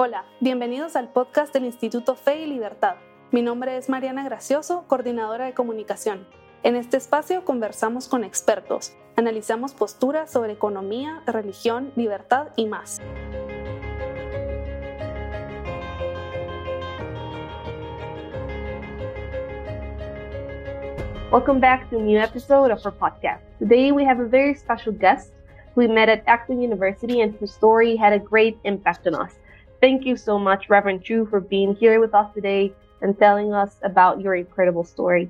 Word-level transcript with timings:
Hola, 0.00 0.26
bienvenidos 0.38 0.94
al 0.94 1.08
podcast 1.08 1.52
del 1.52 1.64
Instituto 1.64 2.14
Fe 2.14 2.42
y 2.42 2.46
Libertad. 2.46 2.98
Mi 3.32 3.42
nombre 3.42 3.76
es 3.76 3.88
Mariana 3.88 4.22
Gracioso, 4.22 4.84
coordinadora 4.86 5.46
de 5.46 5.54
comunicación. 5.54 6.24
En 6.62 6.76
este 6.76 6.96
espacio 6.96 7.44
conversamos 7.44 8.06
con 8.06 8.22
expertos, 8.22 8.92
analizamos 9.16 9.74
posturas 9.74 10.30
sobre 10.30 10.52
economía, 10.52 11.24
religión, 11.26 11.90
libertad 11.96 12.50
y 12.54 12.66
más. 12.66 13.00
Welcome 21.32 21.58
back 21.58 21.90
to 21.90 21.98
a 21.98 22.00
new 22.00 22.20
episode 22.20 22.70
of 22.70 22.86
our 22.86 22.94
podcast. 22.96 23.40
Today 23.58 23.90
we 23.90 24.04
have 24.04 24.22
a 24.22 24.28
very 24.28 24.54
special 24.54 24.92
guest 24.96 25.32
who 25.74 25.80
we 25.80 25.88
met 25.88 26.08
at 26.08 26.22
Akron 26.28 26.62
University 26.62 27.20
and 27.20 27.34
whose 27.40 27.52
story 27.52 27.96
had 27.96 28.12
a 28.12 28.20
great 28.20 28.56
impact 28.62 29.04
on 29.08 29.16
us. 29.16 29.32
Thank 29.80 30.04
you 30.04 30.16
so 30.16 30.38
much, 30.38 30.68
Reverend 30.68 31.04
Chu, 31.04 31.26
for 31.26 31.40
being 31.40 31.76
here 31.76 32.00
with 32.00 32.14
us 32.14 32.32
today 32.34 32.72
and 33.00 33.16
telling 33.18 33.52
us 33.52 33.76
about 33.82 34.20
your 34.20 34.34
incredible 34.34 34.84
story. 34.84 35.28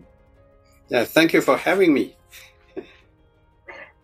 Yeah, 0.89 1.05
thank 1.05 1.33
you 1.35 1.43
for 1.43 1.57
having 1.57 1.93
me. 1.93 2.17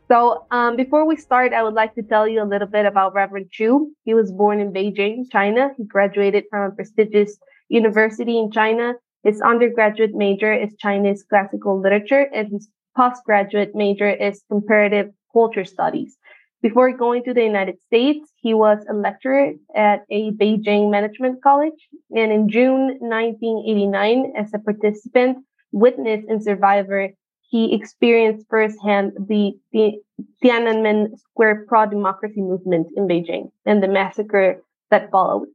So, 0.07 0.45
um, 0.51 0.77
before 0.77 1.07
we 1.07 1.17
start, 1.17 1.55
I 1.55 1.63
would 1.63 1.73
like 1.73 1.95
to 1.95 2.03
tell 2.03 2.29
you 2.29 2.43
a 2.43 2.45
little 2.45 2.69
bit 2.69 2.85
about 2.85 3.15
Reverend 3.15 3.51
Chu. 3.51 3.91
He 4.05 4.13
was 4.13 4.31
born 4.31 4.61
in 4.61 4.71
Beijing, 4.71 5.25
China. 5.33 5.71
He 5.79 5.85
graduated 5.85 6.45
from 6.51 6.71
a 6.71 6.75
prestigious 6.75 7.39
university 7.71 8.39
in 8.39 8.51
China. 8.53 8.93
His 9.23 9.41
undergraduate 9.41 10.15
major 10.15 10.53
is 10.53 10.77
Chinese 10.79 11.25
classical 11.27 11.81
literature, 11.81 12.29
and 12.35 12.49
his 12.53 12.69
postgraduate 12.95 13.75
major 13.75 14.11
is 14.11 14.45
comparative 14.51 15.11
culture 15.33 15.65
studies. 15.65 16.19
Before 16.65 16.91
going 16.97 17.23
to 17.25 17.35
the 17.35 17.45
United 17.45 17.77
States, 17.83 18.33
he 18.37 18.55
was 18.55 18.79
a 18.89 18.95
lecturer 18.95 19.53
at 19.77 20.01
a 20.11 20.31
Beijing 20.31 20.91
Management 20.91 21.43
College. 21.43 21.77
And 22.11 22.33
in 22.33 22.49
June 22.49 22.97
1989, 23.01 24.33
as 24.35 24.51
a 24.55 24.59
participant, 24.59 25.45
witness, 25.73 26.25
and 26.27 26.43
survivor, 26.43 27.11
he 27.43 27.75
experienced 27.75 28.47
firsthand 28.49 29.13
the, 29.29 29.53
the 29.73 30.01
Tiananmen 30.43 31.19
Square 31.19 31.67
pro 31.69 31.85
democracy 31.85 32.41
movement 32.41 32.87
in 32.97 33.07
Beijing 33.07 33.51
and 33.67 33.83
the 33.83 33.89
massacre 33.89 34.63
that 34.91 35.11
followed. 35.11 35.49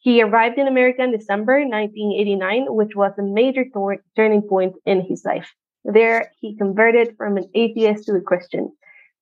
He 0.00 0.22
arrived 0.22 0.58
in 0.58 0.68
America 0.68 1.02
in 1.02 1.10
December 1.10 1.60
1989, 1.60 2.66
which 2.68 2.94
was 2.94 3.12
a 3.18 3.22
major 3.22 3.64
tor- 3.72 4.04
turning 4.14 4.42
point 4.42 4.74
in 4.84 5.06
his 5.06 5.24
life. 5.24 5.54
There, 5.86 6.30
he 6.38 6.54
converted 6.54 7.16
from 7.16 7.38
an 7.38 7.48
atheist 7.54 8.04
to 8.04 8.12
a 8.12 8.20
Christian. 8.20 8.72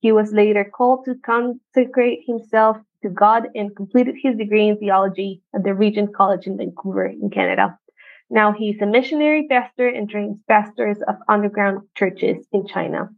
He 0.00 0.12
was 0.12 0.32
later 0.32 0.64
called 0.64 1.04
to 1.04 1.14
consecrate 1.24 2.20
himself 2.26 2.76
to 3.02 3.08
God 3.08 3.48
and 3.54 3.74
completed 3.76 4.16
his 4.22 4.36
degree 4.36 4.68
in 4.68 4.78
theology 4.78 5.42
at 5.54 5.64
the 5.64 5.74
Regent 5.74 6.14
College 6.14 6.46
in 6.46 6.56
Vancouver, 6.56 7.06
in 7.06 7.30
Canada. 7.30 7.78
Now 8.30 8.52
he's 8.52 8.80
a 8.82 8.86
missionary 8.86 9.46
pastor 9.48 9.88
and 9.88 10.08
trains 10.08 10.40
pastors 10.48 10.98
of 11.06 11.16
underground 11.28 11.82
churches 11.96 12.46
in 12.52 12.66
China. 12.66 13.08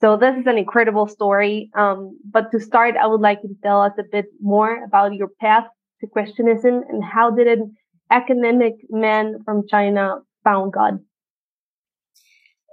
So 0.00 0.16
this 0.16 0.36
is 0.36 0.46
an 0.46 0.58
incredible 0.58 1.06
story. 1.06 1.70
Um, 1.74 2.18
but 2.28 2.50
to 2.50 2.60
start, 2.60 2.96
I 2.96 3.06
would 3.06 3.20
like 3.20 3.38
you 3.42 3.50
to 3.50 3.54
tell 3.62 3.80
us 3.80 3.92
a 3.98 4.02
bit 4.02 4.26
more 4.40 4.84
about 4.84 5.14
your 5.14 5.28
path 5.40 5.64
to 6.00 6.06
Christianism 6.08 6.82
and 6.88 7.02
how 7.02 7.30
did 7.30 7.46
an 7.46 7.76
academic 8.10 8.74
man 8.90 9.38
from 9.44 9.66
China 9.68 10.18
found 10.44 10.72
God? 10.72 10.98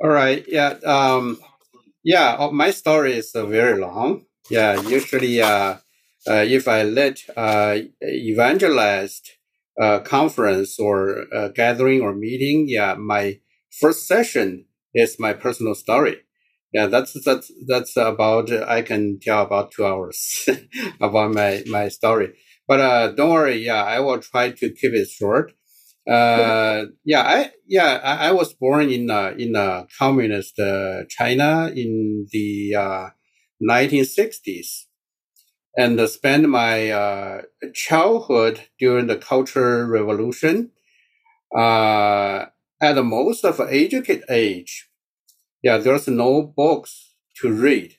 All 0.02 0.10
right. 0.10 0.44
Yeah. 0.48 0.78
Um, 0.86 1.40
yeah, 2.04 2.36
uh, 2.40 2.52
my 2.52 2.72
story 2.72 3.14
is 3.14 3.32
uh, 3.36 3.46
very 3.46 3.80
long. 3.80 4.26
Yeah, 4.50 4.82
usually, 4.82 5.42
uh, 5.42 5.78
uh, 6.28 6.46
if 6.48 6.68
I 6.68 6.84
let 6.84 7.20
uh, 7.38 7.80
evangelized 8.04 9.30
uh, 9.82 10.00
conference 10.00 10.80
or 10.80 11.26
uh, 11.34 11.50
gathering 11.50 12.02
or 12.02 12.14
meeting, 12.16 12.66
yeah, 12.68 12.96
my 12.96 13.40
first 13.80 14.08
session 14.08 14.66
is 14.94 15.18
my 15.20 15.34
personal 15.34 15.76
story. 15.76 16.18
Yeah, 16.74 16.86
that's 16.88 17.14
that's 17.26 17.52
that's 17.68 17.98
about 17.98 18.52
I 18.52 18.82
can 18.84 19.20
tell 19.22 19.42
about 19.44 19.72
two 19.72 19.86
hours 19.86 20.48
about 21.02 21.34
my 21.34 21.64
my 21.68 21.88
story. 21.90 22.36
But 22.68 22.80
uh, 22.80 23.08
don't 23.14 23.32
worry, 23.32 23.58
yeah, 23.66 23.84
I 23.84 24.00
will 24.00 24.20
try 24.20 24.52
to 24.52 24.70
keep 24.70 24.94
it 24.94 25.10
short. 25.10 25.54
Uh, 26.08 26.86
yeah, 27.04 27.22
I 27.22 27.52
yeah 27.68 28.00
I, 28.04 28.30
I 28.30 28.32
was 28.32 28.54
born 28.54 28.90
in 28.90 29.10
uh, 29.10 29.34
in 29.38 29.56
uh, 29.56 29.86
communist 29.98 30.58
uh, 30.60 31.04
China 31.08 31.72
in 31.76 32.28
the 32.32 32.76
uh, 32.76 33.10
1960s, 33.62 34.86
and 35.78 36.00
uh, 36.00 36.08
spent 36.08 36.50
my 36.50 36.90
uh, 36.90 37.42
childhood 37.74 38.62
during 38.80 39.08
the 39.08 39.18
Cultural 39.18 39.88
Revolution. 39.88 40.72
Uh, 41.56 42.46
at 42.82 42.94
the 42.94 43.04
most 43.04 43.44
of 43.44 43.60
educated 43.60 44.24
age, 44.30 44.90
yeah, 45.62 45.78
there's 45.78 46.08
no 46.08 46.42
books 46.44 47.14
to 47.38 47.52
read, 47.52 47.98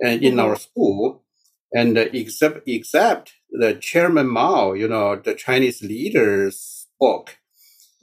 and 0.00 0.22
in 0.22 0.34
mm-hmm. 0.34 0.40
our 0.40 0.56
school, 0.56 1.24
and 1.72 1.96
except 1.96 2.66
except 2.66 3.34
the 3.50 3.74
Chairman 3.74 4.28
Mao, 4.28 4.72
you 4.72 4.88
know, 4.88 5.16
the 5.16 5.34
Chinese 5.34 5.82
leaders 5.82 6.81
book. 7.02 7.38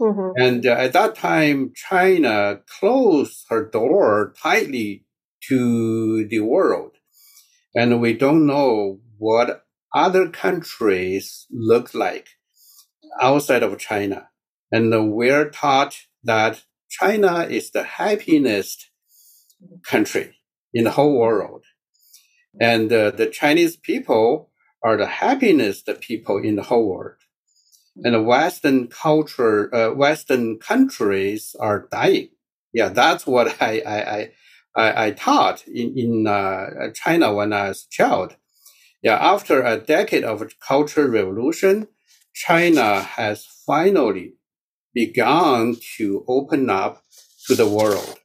Mm-hmm. 0.02 0.32
And 0.46 0.66
uh, 0.66 0.86
at 0.86 0.94
that 0.94 1.16
time, 1.16 1.72
China 1.90 2.60
closed 2.80 3.46
her 3.50 3.64
door 3.70 4.34
tightly 4.42 5.06
to 5.48 6.28
the 6.28 6.42
world. 6.42 6.92
And 7.74 8.02
we 8.02 8.14
don't 8.14 8.46
know 8.46 9.00
what 9.18 9.64
other 9.96 10.30
countries 10.30 11.48
look 11.50 11.94
like 11.94 12.28
outside 13.22 13.64
of 13.64 13.78
China. 13.78 14.30
And 14.72 14.86
we're 15.14 15.50
taught 15.50 15.94
that 16.24 16.64
China 16.90 17.34
is 17.58 17.72
the 17.72 17.84
happiest 17.84 18.92
country 19.84 20.36
in 20.74 20.84
the 20.84 20.96
whole 20.98 21.18
world. 21.18 21.64
And 22.60 22.92
uh, 22.92 23.12
the 23.12 23.28
Chinese 23.28 23.76
people 23.78 24.52
are 24.84 24.98
the 24.98 25.12
happiest 25.24 25.90
people 26.02 26.38
in 26.38 26.56
the 26.56 26.64
whole 26.64 26.88
world 26.94 27.19
and 28.04 28.26
Western 28.26 28.88
culture, 28.88 29.74
uh, 29.74 29.94
Western 29.94 30.60
countries 30.60 31.56
are 31.60 31.88
dying. 31.92 32.30
Yeah, 32.74 32.90
that's 32.90 33.26
what 33.28 33.58
I 33.62 33.82
I 33.86 34.30
I, 34.76 35.06
I 35.08 35.12
taught 35.12 35.68
in 35.68 35.98
in 35.98 36.28
uh, 36.28 36.92
China 36.94 37.34
when 37.34 37.54
I 37.54 37.70
was 37.70 37.86
a 37.86 37.90
child. 37.90 38.36
Yeah, 39.02 39.16
after 39.16 39.64
a 39.64 39.78
decade 39.78 40.24
of 40.24 40.44
cultural 40.60 41.08
revolution, 41.08 41.88
China 42.34 43.02
has 43.02 43.46
finally 43.66 44.34
begun 44.94 45.78
to 45.98 46.26
open 46.28 46.70
up 46.70 47.04
to 47.48 47.56
the 47.56 47.68
world. 47.68 48.20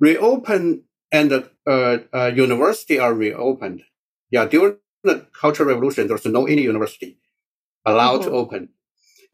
Reopen 0.00 0.84
and 1.10 1.32
uh, 1.66 1.98
uh, 2.12 2.30
university 2.34 2.98
are 2.98 3.14
reopened. 3.14 3.82
Yeah, 4.30 4.44
during 4.44 4.76
the 5.02 5.26
cultural 5.32 5.68
revolution, 5.68 6.06
there's 6.06 6.26
no 6.26 6.46
any 6.46 6.62
university 6.62 7.18
allowed 7.90 8.20
mm-hmm. 8.20 8.30
to 8.30 8.36
open. 8.36 8.68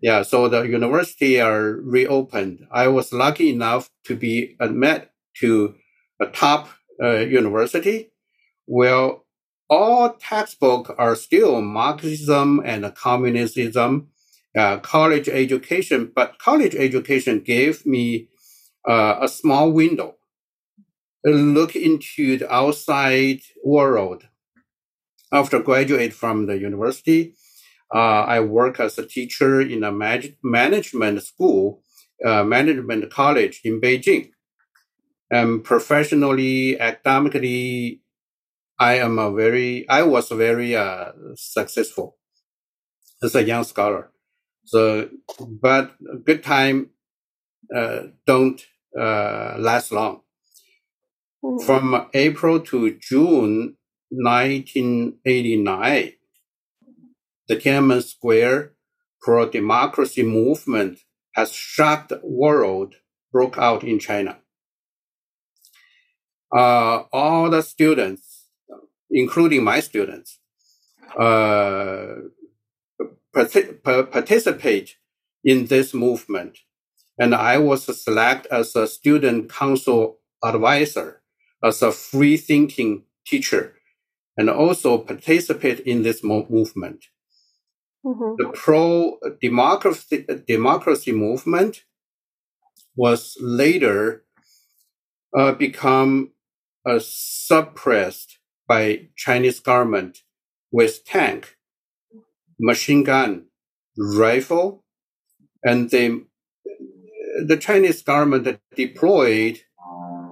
Yeah, 0.01 0.23
so 0.23 0.49
the 0.49 0.63
university 0.63 1.41
are 1.41 1.81
reopened. 1.81 2.67
I 2.71 2.89
was 2.89 3.13
lucky 3.13 3.51
enough 3.51 3.91
to 4.05 4.17
be 4.17 4.57
admitted 4.61 5.09
to 5.41 5.75
a 6.21 6.27
top 6.27 6.69
uh, 7.03 7.21
university 7.21 8.11
where 8.67 9.13
all 9.71 10.11
textbooks 10.21 10.91
are 10.99 11.17
still 11.17 11.61
Marxism 11.63 12.61
and 12.65 12.95
communism, 12.95 14.09
uh, 14.57 14.79
college 14.79 15.29
education, 15.29 16.13
but 16.15 16.39
college 16.39 16.75
education 16.75 17.41
gave 17.41 17.87
me 17.87 18.29
uh, 18.89 19.17
a 19.21 19.29
small 19.29 19.73
window, 19.73 20.17
a 21.27 21.31
look 21.31 21.75
into 21.75 22.37
the 22.39 22.53
outside 22.53 23.41
world. 23.65 24.25
After 25.33 25.59
graduate 25.61 26.13
from 26.13 26.47
the 26.47 26.59
university, 26.59 27.35
uh, 27.93 28.25
I 28.27 28.41
work 28.41 28.81
as 28.81 28.99
a 28.99 29.07
teacher 29.07 29.61
in 29.61 29.85
a 29.85 29.93
mag- 29.93 30.37
management 30.43 31.23
school, 31.23 31.83
uh, 32.25 32.45
management 32.45 33.11
college 33.11 33.61
in 33.65 33.81
Beijing. 33.81 34.31
And 35.31 35.65
professionally, 35.65 36.79
academically, 36.79 38.03
I 38.79 38.99
am 38.99 39.19
a 39.19 39.33
very, 39.33 39.89
I 39.89 40.03
was 40.03 40.29
very 40.29 40.77
uh, 40.77 41.13
successful 41.35 42.17
as 43.23 43.35
a 43.35 43.43
young 43.43 43.65
scholar. 43.65 44.11
So, 44.65 45.09
but 45.61 45.93
good 46.25 46.43
time 46.43 46.91
uh, 47.75 48.05
don't 48.27 48.65
uh, 48.99 49.57
last 49.59 49.93
long. 49.93 50.21
Mm-hmm. 51.43 51.67
From 51.67 52.09
April 52.15 52.61
to 52.61 52.97
June 52.99 53.77
1989, 54.11 56.13
the 57.49 57.57
Tiananmen 57.57 58.03
Square 58.03 58.73
pro-democracy 59.21 60.23
movement 60.23 60.99
has 61.35 61.53
shocked 61.53 62.11
the 62.11 62.21
world 62.23 62.95
broke 63.33 63.59
out 63.59 63.83
in 63.83 63.99
China. 63.99 64.39
Uh, 66.55 67.03
all 67.13 67.51
the 67.51 67.63
students, 67.63 68.47
including 69.11 69.65
my 69.65 69.81
students, 69.81 70.39
uh, 71.19 72.15
participate 73.33 74.97
in 75.43 75.67
this 75.67 75.93
movement. 75.93 76.59
And 77.19 77.35
I 77.35 77.59
was 77.59 77.85
selected 78.03 78.53
as 78.53 78.77
a 78.77 78.87
student 78.87 79.51
council 79.51 80.21
advisor, 80.45 81.23
as 81.63 81.83
a 81.83 81.91
free 81.91 82.37
thinking 82.37 83.05
teacher, 83.27 83.75
and 84.37 84.49
also 84.49 84.99
participate 84.99 85.81
in 85.81 86.03
this 86.03 86.23
mo- 86.23 86.47
movement. 86.49 87.07
Mm-hmm. 88.05 88.35
The 88.39 88.51
pro 88.53 89.19
democracy, 89.41 90.27
democracy 90.47 91.13
movement 91.13 91.85
was 92.97 93.37
later 93.41 94.25
uh, 95.37 95.53
become 95.53 96.33
uh, 96.87 97.01
suppressed 97.01 98.39
by 98.69 99.09
Chinese 99.17 99.59
government 99.61 100.19
with 100.71 101.05
tank, 101.05 101.57
machine 102.59 103.05
gun, 103.05 103.47
rifle, 103.97 104.85
and 105.65 105.91
they, 105.91 106.09
the 107.47 107.57
Chinese 107.57 108.03
government 108.03 108.61
deployed 108.77 109.61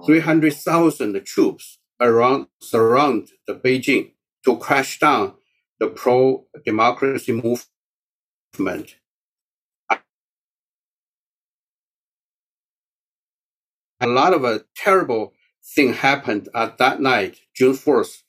300,000 0.05 1.25
troops 1.25 1.79
around 1.99 2.47
surround 2.61 3.29
the 3.47 3.55
Beijing 3.55 4.11
to 4.43 4.57
crash 4.57 4.99
down 4.99 5.33
the 5.83 5.89
pro-democracy 5.89 7.33
movement. 7.33 8.95
A 13.99 14.07
lot 14.07 14.33
of 14.33 14.45
a 14.45 14.63
terrible 14.75 15.33
thing 15.75 15.93
happened 15.93 16.47
at 16.55 16.77
that 16.77 17.01
night, 17.01 17.39
June 17.53 17.73
4th, 17.73 18.21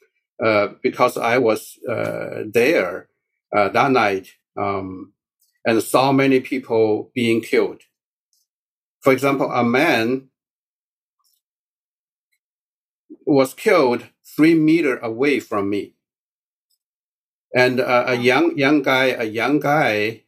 uh, 0.44 0.68
because 0.82 1.16
I 1.16 1.38
was 1.38 1.78
uh, 1.88 2.42
there 2.52 3.08
uh, 3.56 3.68
that 3.68 3.92
night 3.92 4.32
um, 4.56 5.12
and 5.64 5.80
saw 5.82 6.10
many 6.10 6.40
people 6.40 7.12
being 7.14 7.40
killed. 7.40 7.82
For 9.00 9.12
example, 9.12 9.50
a 9.52 9.62
man 9.62 10.28
was 13.26 13.54
killed 13.54 14.08
three 14.36 14.54
meter 14.54 14.98
away 14.98 15.38
from 15.38 15.70
me. 15.70 15.93
And 17.54 17.80
uh, 17.80 18.04
a 18.08 18.14
young, 18.16 18.56
young 18.58 18.82
guy, 18.82 19.06
a 19.06 19.24
young 19.24 19.60
guy 19.60 20.22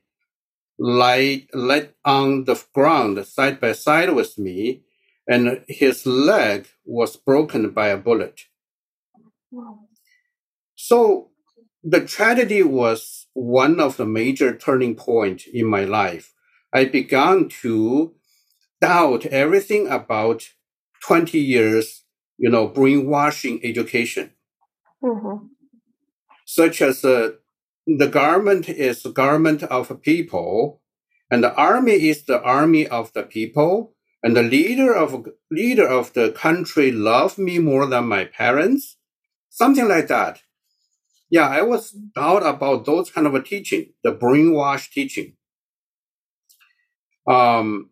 lay, 0.78 1.48
lay 1.52 1.90
on 2.04 2.44
the 2.44 2.62
ground 2.72 3.24
side 3.26 3.60
by 3.60 3.72
side 3.72 4.14
with 4.14 4.38
me 4.38 4.82
and 5.26 5.64
his 5.68 6.06
leg 6.06 6.68
was 6.84 7.16
broken 7.16 7.70
by 7.70 7.88
a 7.88 7.96
bullet. 7.96 8.42
So 10.76 11.30
the 11.82 12.00
tragedy 12.00 12.62
was 12.62 13.26
one 13.32 13.80
of 13.80 13.96
the 13.96 14.06
major 14.06 14.56
turning 14.56 14.94
point 14.94 15.46
in 15.46 15.66
my 15.66 15.84
life. 15.84 16.32
I 16.72 16.84
began 16.84 17.48
to 17.62 18.14
doubt 18.80 19.26
everything 19.26 19.88
about 19.88 20.50
20 21.02 21.38
years, 21.38 22.04
you 22.38 22.50
know, 22.50 22.66
brainwashing 22.68 23.60
education. 23.64 24.32
Mm-hmm. 25.02 25.46
Such 26.46 26.80
as 26.80 27.04
uh, 27.04 27.32
the 27.86 28.06
government 28.06 28.68
is 28.68 29.02
the 29.02 29.12
government 29.12 29.64
of 29.64 30.00
people 30.00 30.80
and 31.30 31.42
the 31.42 31.54
army 31.54 32.08
is 32.08 32.24
the 32.24 32.40
army 32.40 32.86
of 32.86 33.12
the 33.12 33.24
people 33.24 33.94
and 34.22 34.36
the 34.36 34.42
leader 34.42 34.94
of 34.94 35.26
leader 35.50 35.86
of 35.86 36.12
the 36.12 36.30
country 36.32 36.92
love 36.92 37.36
me 37.36 37.58
more 37.58 37.86
than 37.86 38.06
my 38.06 38.24
parents, 38.24 38.96
something 39.50 39.88
like 39.88 40.06
that. 40.08 40.40
Yeah, 41.28 41.48
I 41.48 41.62
was 41.62 41.90
doubt 41.90 42.46
about 42.46 42.84
those 42.84 43.10
kind 43.10 43.26
of 43.26 43.34
a 43.34 43.42
teaching, 43.42 43.92
the 44.04 44.12
brainwash 44.12 44.90
teaching. 44.90 45.34
Um, 47.28 47.90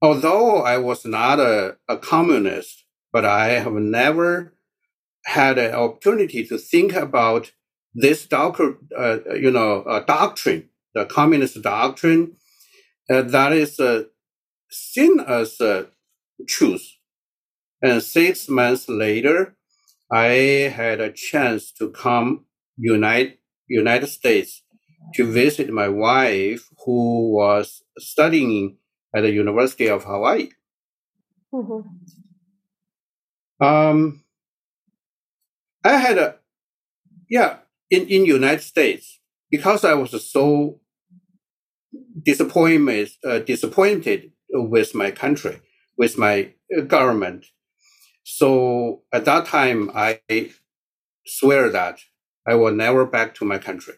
although 0.00 0.62
I 0.62 0.78
was 0.78 1.04
not 1.04 1.38
a, 1.38 1.76
a 1.86 1.98
communist, 1.98 2.84
but 3.12 3.26
I 3.26 3.48
have 3.50 3.74
never 3.74 4.54
had 5.26 5.58
an 5.58 5.74
opportunity 5.74 6.46
to 6.46 6.56
think 6.56 6.94
about 6.94 7.52
this 7.94 8.26
doctor, 8.26 8.76
uh, 8.96 9.18
you 9.34 9.50
know, 9.50 9.82
uh, 9.82 10.00
doctrine, 10.00 10.68
the 10.94 11.04
communist 11.04 11.62
doctrine, 11.62 12.36
uh, 13.10 13.22
that 13.22 13.52
is 13.52 13.78
uh, 13.78 14.04
seen 14.70 15.20
as 15.20 15.60
a 15.60 15.86
truth. 16.48 16.86
And 17.82 18.02
six 18.02 18.48
months 18.48 18.88
later, 18.88 19.56
I 20.10 20.72
had 20.74 21.00
a 21.00 21.12
chance 21.12 21.72
to 21.72 21.90
come 21.90 22.46
United 22.76 23.38
United 23.68 24.08
States 24.08 24.62
to 25.14 25.30
visit 25.30 25.70
my 25.70 25.88
wife, 25.88 26.68
who 26.84 27.34
was 27.34 27.82
studying 27.98 28.76
at 29.14 29.22
the 29.22 29.30
University 29.30 29.88
of 29.88 30.04
Hawaii. 30.04 30.48
Mm-hmm. 31.52 31.80
Um, 33.64 34.24
I 35.84 35.96
had 35.96 36.18
a 36.18 36.36
yeah 37.28 37.58
in 37.94 38.08
in 38.08 38.24
United 38.24 38.62
States 38.62 39.20
because 39.50 39.84
I 39.84 39.94
was 39.94 40.12
so 40.30 40.80
disappointed 42.30 43.10
uh, 43.28 43.38
disappointed 43.40 44.32
with 44.50 44.94
my 44.94 45.10
country, 45.10 45.60
with 45.96 46.18
my 46.18 46.54
uh, 46.76 46.82
government. 46.82 47.46
So 48.24 49.02
at 49.12 49.24
that 49.24 49.46
time, 49.46 49.90
I 49.94 50.20
swear 51.26 51.68
that 51.70 52.00
I 52.46 52.54
will 52.54 52.72
never 52.72 53.04
back 53.06 53.34
to 53.36 53.44
my 53.44 53.58
country. 53.58 53.94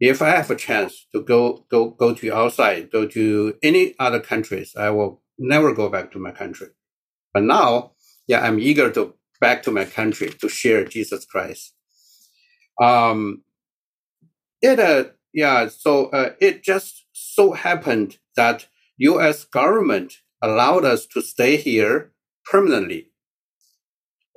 If 0.00 0.22
I 0.22 0.30
have 0.30 0.50
a 0.50 0.56
chance 0.56 1.06
to 1.12 1.22
go, 1.22 1.66
go, 1.70 1.90
go 1.90 2.14
to 2.14 2.32
outside, 2.32 2.90
go 2.90 3.06
to 3.06 3.56
any 3.62 3.94
other 3.98 4.20
countries, 4.20 4.74
I 4.76 4.90
will 4.90 5.22
never 5.38 5.74
go 5.74 5.88
back 5.88 6.12
to 6.12 6.18
my 6.18 6.30
country. 6.30 6.68
But 7.34 7.42
now, 7.42 7.92
yeah, 8.26 8.40
I'm 8.46 8.60
eager 8.60 8.90
to 8.92 9.14
back 9.40 9.62
to 9.64 9.70
my 9.70 9.84
country 9.84 10.30
to 10.40 10.48
share 10.48 10.84
Jesus 10.84 11.24
Christ. 11.24 11.74
Um, 12.80 13.42
it, 14.62 14.78
uh, 14.78 15.04
yeah, 15.32 15.68
so, 15.68 16.06
uh, 16.06 16.30
it 16.40 16.62
just 16.62 17.04
so 17.12 17.52
happened 17.52 18.18
that 18.36 18.66
U.S. 18.98 19.44
government 19.44 20.14
allowed 20.42 20.84
us 20.84 21.06
to 21.06 21.20
stay 21.20 21.56
here 21.56 22.12
permanently 22.44 23.08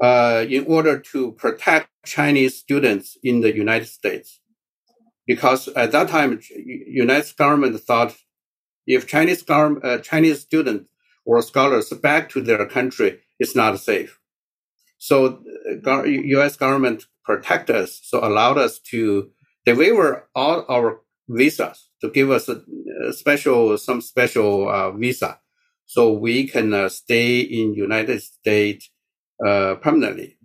uh, 0.01 0.45
in 0.49 0.65
order 0.65 0.99
to 0.99 1.31
protect 1.33 1.89
Chinese 2.05 2.57
students 2.57 3.17
in 3.23 3.41
the 3.41 3.55
United 3.55 3.87
States. 3.87 4.39
Because 5.27 5.67
at 5.69 5.91
that 5.91 6.09
time, 6.09 6.41
United 6.55 7.35
government 7.37 7.79
thought 7.79 8.15
if 8.87 9.07
Chinese 9.07 9.43
uh, 9.49 9.97
Chinese 9.99 10.41
students 10.41 10.89
or 11.25 11.41
scholars 11.41 11.89
back 11.91 12.29
to 12.29 12.41
their 12.41 12.65
country, 12.65 13.19
it's 13.39 13.55
not 13.55 13.79
safe. 13.79 14.19
So 15.01 15.41
U.S. 16.05 16.57
government 16.57 17.05
protect 17.25 17.71
us, 17.71 17.99
so 18.03 18.23
allowed 18.23 18.59
us 18.59 18.77
to 18.91 19.31
they 19.65 19.73
waiver 19.73 20.29
all 20.35 20.63
our 20.69 21.01
visas 21.27 21.89
to 22.01 22.09
give 22.11 22.29
us 22.29 22.47
a, 22.47 22.61
special 23.11 23.79
some 23.79 23.99
special 24.01 24.69
uh, 24.69 24.91
visa, 24.91 25.39
so 25.87 26.13
we 26.13 26.47
can 26.47 26.71
uh, 26.71 26.87
stay 26.87 27.39
in 27.39 27.73
United 27.73 28.21
States 28.21 28.91
uh, 29.43 29.73
permanently. 29.81 30.37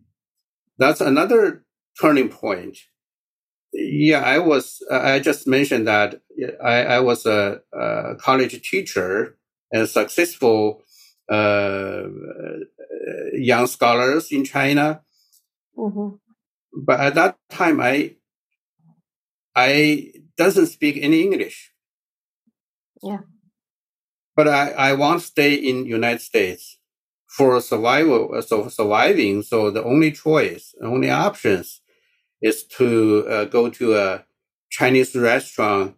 That's 0.79 1.03
another 1.03 1.67
turning 2.01 2.31
point. 2.31 2.79
Yeah, 3.75 4.23
I 4.23 4.39
was. 4.39 4.83
I 4.91 5.19
just 5.19 5.47
mentioned 5.47 5.87
that 5.87 6.23
I, 6.65 6.97
I 6.97 7.01
was 7.01 7.27
a, 7.27 7.61
a, 7.75 8.15
college 8.17 8.59
teacher 8.71 9.37
and 9.71 9.87
successful 9.87 10.81
uh, 10.81 10.86
young 13.33 13.67
scholars 13.67 14.33
in 14.33 14.45
China. 14.45 15.03
Mm-hmm. 15.77 16.17
But 16.85 17.01
at 17.01 17.15
that 17.15 17.37
time, 17.51 17.81
I 17.81 18.17
I 19.55 20.13
doesn't 20.37 20.67
speak 20.67 20.99
any 21.01 21.23
English. 21.23 21.73
Yeah. 23.03 23.21
But 24.35 24.49
I, 24.49 24.71
I 24.73 24.93
want 24.93 25.21
to 25.21 25.27
stay 25.27 25.55
in 25.55 25.87
United 25.87 26.21
States 26.21 26.79
for 27.27 27.61
survival, 27.61 28.35
uh, 28.35 28.43
so 28.43 28.69
surviving. 28.69 29.43
So 29.43 29.71
the 29.71 29.83
only 29.83 30.13
choice, 30.13 30.75
only 30.83 31.11
options 31.11 31.81
is 32.43 32.65
to 32.65 33.27
uh, 33.29 33.45
go 33.47 33.71
to 33.71 33.95
a 33.97 34.25
Chinese 34.71 35.17
restaurant 35.17 35.97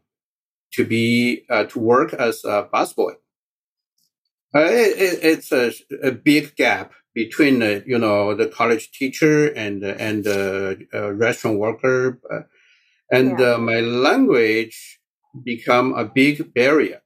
to 0.74 0.84
be, 0.84 1.44
uh, 1.50 1.64
to 1.64 1.78
work 1.80 2.12
as 2.14 2.44
a 2.44 2.68
busboy. 2.72 3.14
Uh, 4.54 4.60
it, 4.60 4.98
it, 4.98 5.18
it's 5.22 5.52
a, 5.52 5.72
a, 6.02 6.10
big 6.10 6.56
gap 6.56 6.92
between, 7.14 7.62
uh, 7.62 7.80
you 7.86 7.98
know, 7.98 8.34
the 8.34 8.46
college 8.46 8.90
teacher 8.90 9.48
and, 9.48 9.84
and 9.84 10.24
the 10.24 10.86
uh, 10.94 11.12
restaurant 11.12 11.58
worker 11.58 12.18
and 13.10 13.38
yeah. 13.38 13.54
uh, 13.54 13.58
my 13.58 13.80
language 13.80 15.00
become 15.44 15.94
a 15.94 16.04
big 16.04 16.52
barrier. 16.54 17.00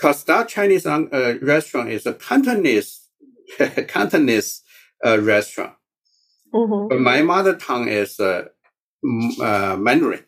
Cause 0.00 0.24
that 0.24 0.48
Chinese 0.48 0.86
uh, 0.86 1.34
restaurant 1.42 1.90
is 1.90 2.06
a 2.06 2.14
Cantonese, 2.14 3.06
Cantonese 3.88 4.62
uh, 5.04 5.20
restaurant. 5.20 5.74
Mm-hmm. 6.54 6.88
But 6.88 7.00
my 7.00 7.22
mother 7.22 7.54
tongue 7.54 7.88
is 7.88 8.18
uh, 8.18 8.44
uh, 9.42 9.76
Mandarin. 9.78 10.24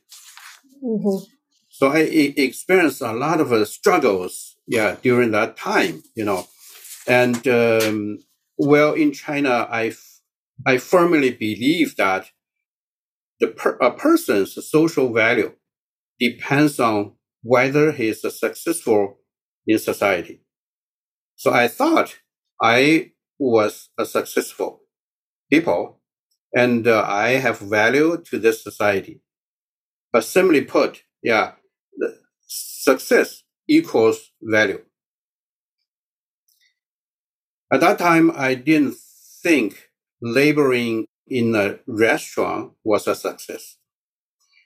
Mm-hmm. 0.85 1.25
So 1.71 1.89
I, 1.89 2.01
I, 2.01 2.35
experienced 2.37 3.01
a 3.01 3.13
lot 3.13 3.41
of 3.41 3.51
uh, 3.51 3.65
struggles, 3.65 4.52
yeah, 4.67 4.97
during 5.03 5.33
that 5.33 5.57
time, 5.57 6.03
you 6.15 6.25
know, 6.25 6.47
and 7.07 7.47
um, 7.49 8.19
well, 8.57 8.93
in 8.95 9.13
China, 9.13 9.67
I 9.71 9.93
I 10.67 10.79
firmly 10.79 11.31
believe 11.31 11.97
that 11.97 12.31
the 13.41 13.49
per, 13.49 13.77
a 13.81 13.91
person's 13.91 14.55
social 14.69 15.13
value 15.13 15.53
depends 16.21 16.79
on 16.79 17.13
whether 17.43 17.93
he 17.93 18.09
is 18.09 18.23
successful 18.23 19.19
in 19.67 19.79
society. 19.79 20.43
So 21.35 21.53
I 21.53 21.67
thought 21.67 22.19
I 22.63 23.13
was 23.39 23.89
a 23.99 24.07
successful 24.07 24.83
people 25.51 26.01
and 26.55 26.87
uh, 26.87 27.05
I 27.07 27.31
have 27.31 27.59
value 27.59 28.23
to 28.31 28.39
this 28.39 28.63
society. 28.63 29.21
But 30.13 30.25
simply 30.25 30.61
put, 30.61 31.03
yeah, 31.23 31.53
success 32.47 33.43
equals 33.69 34.31
value. 34.43 34.83
At 37.73 37.81
that 37.81 37.99
time, 37.99 38.31
I 38.35 38.55
didn't 38.55 38.97
think 39.43 39.89
laboring 40.21 41.07
in 41.27 41.55
a 41.55 41.79
restaurant 41.87 42.73
was 42.85 43.07
a 43.07 43.15
success. 43.15 43.79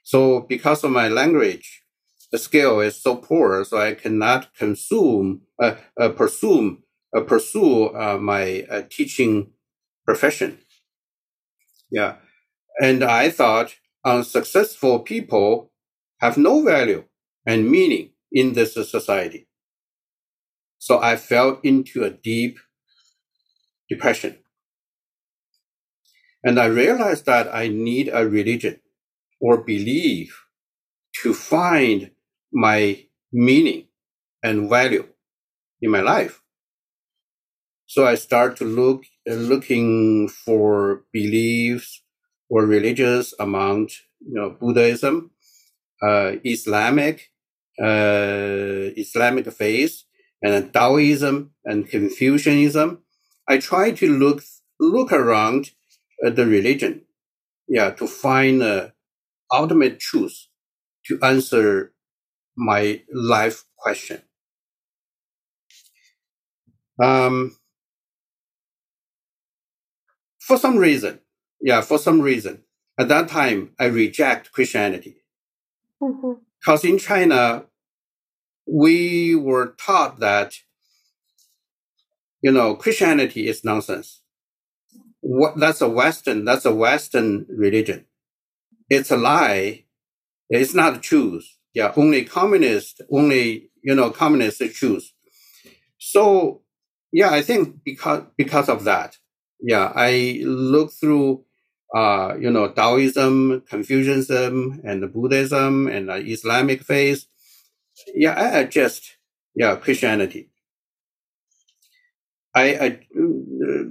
So 0.03 0.41
because 0.41 0.83
of 0.83 0.91
my 0.91 1.07
language, 1.09 1.83
the 2.31 2.37
skill 2.37 2.81
is 2.81 3.01
so 3.01 3.15
poor, 3.17 3.63
so 3.65 3.77
I 3.77 3.93
cannot 3.95 4.55
consume, 4.55 5.41
uh, 5.61 5.75
uh, 5.99 6.09
pursue, 6.09 6.79
uh, 7.15 7.21
pursue 7.21 7.87
uh, 7.95 8.17
my 8.19 8.65
uh, 8.69 8.83
teaching 8.89 9.51
profession. 10.05 10.59
Yeah. 11.91 12.15
And 12.81 13.03
I 13.03 13.29
thought 13.29 13.75
unsuccessful 14.05 14.99
people 14.99 15.71
have 16.21 16.37
no 16.37 16.63
value 16.63 17.05
and 17.45 17.69
meaning 17.69 18.11
in 18.31 18.53
this 18.53 18.73
society. 18.73 19.47
So 20.79 20.99
I 20.99 21.15
fell 21.15 21.59
into 21.63 22.03
a 22.03 22.09
deep 22.09 22.59
depression. 23.89 24.37
And 26.43 26.59
I 26.59 26.65
realized 26.67 27.25
that 27.25 27.53
I 27.53 27.67
need 27.67 28.09
a 28.13 28.27
religion 28.27 28.79
or 29.39 29.63
belief 29.63 30.45
to 31.23 31.33
find 31.33 32.11
my 32.53 33.05
meaning 33.31 33.87
and 34.43 34.69
value 34.69 35.07
in 35.81 35.91
my 35.91 36.01
life. 36.01 36.41
So 37.85 38.05
I 38.05 38.15
start 38.15 38.57
to 38.57 38.65
look 38.65 39.03
looking 39.25 40.29
for 40.29 41.03
beliefs 41.11 42.01
or 42.49 42.65
religious 42.65 43.33
among 43.39 43.89
you 44.19 44.35
know 44.35 44.49
Buddhism, 44.59 45.31
uh, 46.01 46.33
Islamic, 46.43 47.31
uh, 47.81 48.91
Islamic 48.97 49.51
faith, 49.51 50.03
and 50.41 50.73
Taoism 50.73 51.51
and 51.65 51.87
Confucianism. 51.89 53.03
I 53.47 53.57
try 53.57 53.91
to 53.91 54.17
look 54.17 54.43
look 54.79 55.11
around 55.11 55.71
uh, 56.25 56.29
the 56.29 56.45
religion, 56.45 57.05
yeah, 57.67 57.91
to 57.91 58.07
find 58.07 58.61
uh, 58.61 58.89
ultimate 59.51 59.99
truth 59.99 60.47
to 61.05 61.19
answer 61.21 61.93
my 62.55 63.01
life 63.13 63.63
question. 63.77 64.21
Um, 67.01 67.55
for 70.39 70.57
some 70.57 70.77
reason, 70.77 71.19
yeah, 71.61 71.81
for 71.81 71.97
some 71.97 72.21
reason, 72.21 72.63
at 72.99 73.07
that 73.09 73.29
time, 73.29 73.71
I 73.79 73.85
reject 73.85 74.51
Christianity. 74.51 75.17
Because 76.59 76.83
in 76.83 76.97
China, 76.97 77.65
we 78.67 79.35
were 79.35 79.75
taught 79.77 80.19
that, 80.19 80.53
you 82.41 82.51
know, 82.51 82.75
Christianity 82.75 83.47
is 83.47 83.63
nonsense. 83.63 84.21
What, 85.21 85.57
that's 85.57 85.81
a 85.81 85.89
Western, 85.89 86.45
that's 86.45 86.65
a 86.65 86.73
Western 86.75 87.45
religion. 87.49 88.05
It's 88.89 89.11
a 89.11 89.17
lie. 89.17 89.85
It's 90.49 90.73
not 90.73 91.03
truth. 91.03 91.47
Yeah, 91.73 91.93
only 91.95 92.25
communists, 92.25 93.01
only, 93.11 93.69
you 93.83 93.95
know, 93.95 94.09
communists 94.09 94.61
choose. 94.77 95.13
So, 95.99 96.61
yeah, 97.11 97.31
I 97.31 97.41
think 97.41 97.83
because, 97.83 98.23
because 98.37 98.69
of 98.69 98.83
that, 98.85 99.17
yeah, 99.59 99.91
I 99.95 100.41
look 100.43 100.91
through, 100.91 101.43
uh, 101.95 102.35
you 102.39 102.51
know, 102.51 102.69
Taoism, 102.71 103.63
Confucianism, 103.69 104.81
and 104.83 105.11
Buddhism 105.13 105.87
and 105.87 106.09
Islamic 106.27 106.83
faith. 106.83 107.25
Yeah, 108.13 108.33
I 108.33 108.59
adjust, 108.59 109.17
yeah, 109.55 109.75
Christianity. 109.77 110.49
I, 112.55 112.75
I 112.75 112.87
uh, 112.87 113.83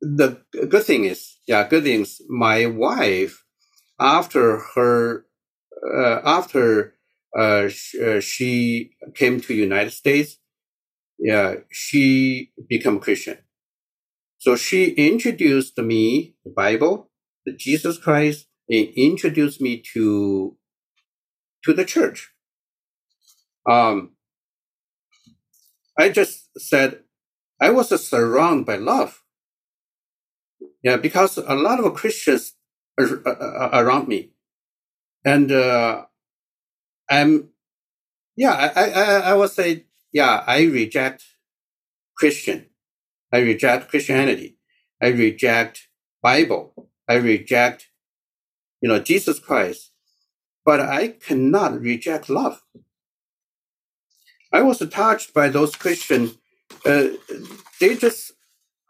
the 0.00 0.40
good 0.68 0.84
thing 0.84 1.04
is, 1.04 1.36
yeah, 1.46 1.66
good 1.68 1.84
things. 1.84 2.20
My 2.28 2.66
wife, 2.66 3.44
after 4.00 4.58
her, 4.74 5.26
uh, 5.94 6.20
after 6.24 6.94
uh, 7.38 7.68
uh, 8.04 8.20
she 8.20 8.92
came 9.14 9.40
to 9.40 9.54
United 9.54 9.92
States, 9.92 10.38
yeah, 11.18 11.56
she 11.70 12.52
became 12.68 13.00
Christian. 13.00 13.38
So 14.38 14.54
she 14.54 14.90
introduced 14.90 15.76
me 15.78 16.34
the 16.44 16.52
Bible, 16.52 17.10
the 17.44 17.52
Jesus 17.52 17.98
Christ, 17.98 18.46
and 18.68 18.88
introduced 18.96 19.60
me 19.60 19.82
to 19.94 20.56
to 21.64 21.72
the 21.74 21.84
church. 21.84 22.30
Um, 23.68 24.12
I 25.98 26.08
just 26.08 26.48
said 26.56 27.00
I 27.60 27.70
was 27.70 27.88
surrounded 28.00 28.66
by 28.66 28.76
love. 28.76 29.22
Yeah, 30.82 30.96
because 30.96 31.36
a 31.38 31.54
lot 31.54 31.80
of 31.82 31.94
Christians 31.94 32.54
are, 32.98 33.22
around 33.74 34.06
me, 34.06 34.30
and 35.24 35.50
uh, 35.50 36.04
I'm, 37.10 37.50
yeah, 38.36 38.52
I, 38.74 38.90
I 38.90 39.02
I 39.30 39.34
would 39.34 39.50
say, 39.50 39.86
yeah, 40.12 40.44
I 40.46 40.64
reject 40.64 41.24
Christian 42.16 42.66
I 43.32 43.38
reject 43.38 43.88
Christianity. 43.90 44.56
I 45.02 45.08
reject 45.08 45.88
Bible. 46.22 46.90
I 47.08 47.14
reject, 47.14 47.88
you 48.80 48.88
know, 48.88 48.98
Jesus 48.98 49.38
Christ. 49.38 49.92
But 50.64 50.80
I 50.80 51.08
cannot 51.08 51.80
reject 51.80 52.28
love. 52.28 52.62
I 54.52 54.62
was 54.62 54.78
touched 54.90 55.34
by 55.34 55.48
those 55.48 55.76
Christians. 55.76 56.36
Uh, 56.84 57.08
they 57.80 57.96
just 57.96 58.32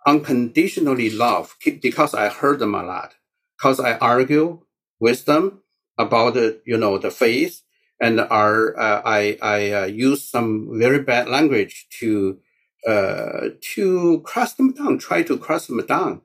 unconditionally 0.06 1.10
love 1.10 1.56
because 1.82 2.14
I 2.14 2.28
heard 2.28 2.58
them 2.58 2.74
a 2.74 2.82
lot. 2.82 3.14
Because 3.56 3.80
I 3.80 3.98
argue 3.98 4.60
with 5.00 5.24
them 5.24 5.62
about 5.98 6.34
the, 6.34 6.60
you 6.64 6.76
know, 6.76 6.98
the 6.98 7.10
faith 7.10 7.62
and 8.00 8.20
are, 8.20 8.78
uh, 8.78 9.02
I, 9.04 9.38
I 9.42 9.72
uh, 9.72 9.84
use 9.86 10.28
some 10.28 10.78
very 10.78 11.02
bad 11.02 11.28
language 11.28 11.88
to 11.98 12.38
uh, 12.86 13.48
to 13.74 14.20
cross 14.24 14.54
them 14.54 14.72
down, 14.72 14.98
try 14.98 15.22
to 15.22 15.36
cross 15.36 15.66
them 15.66 15.84
down. 15.86 16.22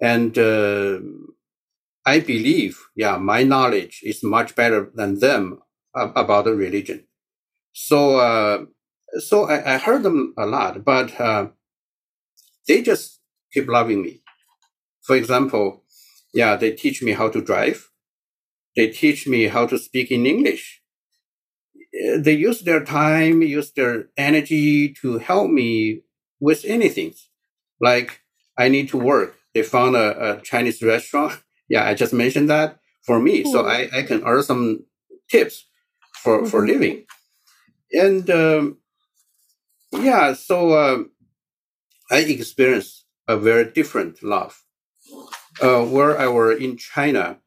And 0.00 0.36
uh, 0.38 1.00
I 2.04 2.20
believe, 2.20 2.78
yeah, 2.94 3.16
my 3.16 3.42
knowledge 3.42 4.00
is 4.02 4.22
much 4.22 4.54
better 4.54 4.90
than 4.94 5.18
them 5.18 5.60
about 5.94 6.44
the 6.44 6.54
religion. 6.54 7.04
So, 7.72 8.16
uh, 8.18 8.66
so 9.18 9.44
I, 9.44 9.74
I, 9.74 9.78
heard 9.78 10.02
them 10.02 10.34
a 10.36 10.46
lot, 10.46 10.84
but 10.84 11.18
uh, 11.20 11.48
they 12.68 12.82
just 12.82 13.20
keep 13.52 13.68
loving 13.68 14.02
me. 14.02 14.22
For 15.02 15.16
example, 15.16 15.84
yeah, 16.34 16.56
they 16.56 16.72
teach 16.72 17.02
me 17.02 17.12
how 17.12 17.28
to 17.28 17.40
drive. 17.40 17.90
They 18.76 18.88
teach 18.88 19.26
me 19.26 19.44
how 19.48 19.66
to 19.66 19.78
speak 19.78 20.10
in 20.10 20.26
English 20.26 20.82
they 22.18 22.32
use 22.32 22.60
their 22.60 22.84
time, 22.84 23.42
use 23.42 23.72
their 23.72 24.08
energy 24.16 24.92
to 25.00 25.18
help 25.18 25.50
me 25.50 26.02
with 26.40 26.64
anything. 26.64 27.14
Like 27.80 28.20
I 28.58 28.68
need 28.68 28.88
to 28.90 28.98
work. 28.98 29.36
They 29.54 29.62
found 29.62 29.96
a, 29.96 30.38
a 30.38 30.40
Chinese 30.42 30.82
restaurant. 30.82 31.42
Yeah, 31.68 31.84
I 31.84 31.94
just 31.94 32.12
mentioned 32.12 32.48
that 32.48 32.78
for 33.02 33.18
me. 33.18 33.42
So 33.42 33.66
I, 33.66 33.88
I 33.92 34.02
can 34.02 34.22
earn 34.24 34.44
some 34.44 34.84
tips 35.28 35.66
for, 36.22 36.38
mm-hmm. 36.38 36.46
for 36.46 36.64
living. 36.64 37.06
And 37.90 38.30
um, 38.30 38.78
yeah, 39.90 40.34
so 40.34 40.70
uh, 40.70 40.98
I 42.08 42.18
experienced 42.18 43.04
a 43.26 43.36
very 43.36 43.64
different 43.72 44.22
love. 44.22 44.62
Uh, 45.60 45.84
where 45.84 46.16
I 46.16 46.28
were 46.28 46.52
in 46.52 46.76
China, 46.76 47.38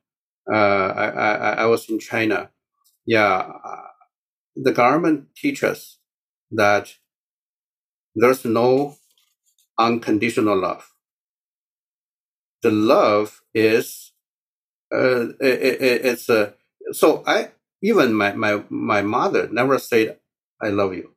uh, 0.51 0.55
I, 0.55 1.05
I, 1.07 1.53
I 1.63 1.65
was 1.67 1.87
in 1.89 1.99
China. 1.99 2.49
Yeah, 3.05 3.51
the 4.55 4.71
government 4.73 5.35
teaches 5.35 5.97
that 6.51 6.95
there's 8.15 8.45
no 8.45 8.97
unconditional 9.79 10.57
love. 10.59 10.91
The 12.61 12.71
love 12.71 13.41
is 13.53 14.13
uh, 14.93 15.29
it, 15.39 15.81
it, 15.81 16.05
it's 16.05 16.29
a 16.29 16.55
so 16.93 17.23
I 17.27 17.51
even 17.83 18.13
my 18.13 18.33
my 18.33 18.63
my 18.69 19.01
mother 19.01 19.49
never 19.51 19.79
said 19.79 20.19
I 20.61 20.69
love 20.69 20.93
you. 20.93 21.15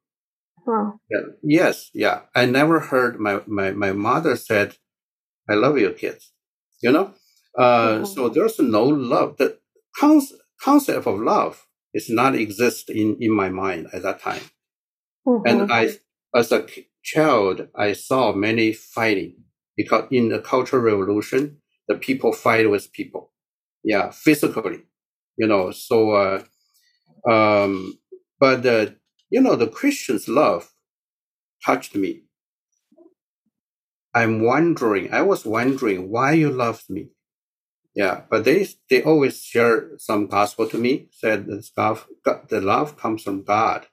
Wow. 0.67 0.99
Yeah, 1.11 1.21
yes, 1.43 1.91
yeah. 1.95 2.21
I 2.35 2.47
never 2.47 2.81
heard 2.81 3.21
my 3.21 3.41
my 3.47 3.71
my 3.73 3.93
mother 3.93 4.37
said 4.37 4.77
I 5.51 5.55
love 5.55 5.79
you, 5.79 5.93
kids. 5.93 6.33
You 6.83 6.93
know, 6.93 7.15
uh, 7.59 8.01
Mhm. 8.01 8.07
so 8.07 8.29
there's 8.29 8.59
no 8.61 8.85
love. 8.85 9.37
The 9.39 9.59
con- 9.99 10.23
concept 10.63 11.07
of 11.07 11.21
love 11.21 11.67
is 11.95 12.09
not 12.11 12.35
exist 12.35 12.91
in 12.91 13.17
in 13.21 13.31
my 13.33 13.49
mind 13.51 13.89
at 13.93 14.03
that 14.03 14.21
time. 14.21 14.43
Mhm. 15.27 15.43
And 15.47 15.73
I, 15.73 15.99
as 16.35 16.53
a 16.53 16.67
child, 17.03 17.69
I 17.75 17.93
saw 17.95 18.33
many 18.33 18.73
fighting 18.73 19.45
because 19.77 20.07
in 20.11 20.29
the 20.29 20.41
cultural 20.41 20.83
revolution, 20.83 21.61
the 21.89 21.97
people 21.97 22.33
fight 22.33 22.71
with 22.71 22.93
people. 22.93 23.33
Yeah, 23.85 24.11
physically, 24.11 24.83
you 25.37 25.47
know, 25.49 25.71
so, 25.73 26.13
uh, 26.13 26.45
um, 27.31 27.99
but, 28.41 28.65
uh, 28.67 28.87
you 29.31 29.41
know, 29.41 29.57
the 29.57 29.69
Christian's 29.69 30.29
love 30.29 30.71
touched 31.65 31.95
me. 31.97 32.25
I'm 34.15 34.41
wondering, 34.43 35.13
I 35.13 35.23
was 35.23 35.45
wondering 35.45 36.11
why 36.11 36.33
you 36.33 36.51
loved 36.51 36.89
me. 36.89 37.11
Yeah, 37.95 38.23
but 38.31 38.45
they, 38.45 38.67
they 38.89 39.03
always 39.03 39.43
share 39.43 39.91
some 39.99 40.27
gospel 40.27 40.67
to 40.69 40.79
me, 40.79 41.09
said 41.13 41.47
God, 41.77 42.01
God, 42.25 42.49
the 42.49 42.61
love 42.61 42.97
comes 42.97 43.23
from 43.23 43.45
God. 43.45 43.87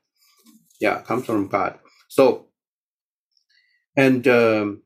Yeah 0.79 1.01
comes 1.01 1.25
from 1.25 1.47
god. 1.47 1.79
So 2.07 2.47
and 3.95 4.27
um, 4.27 4.83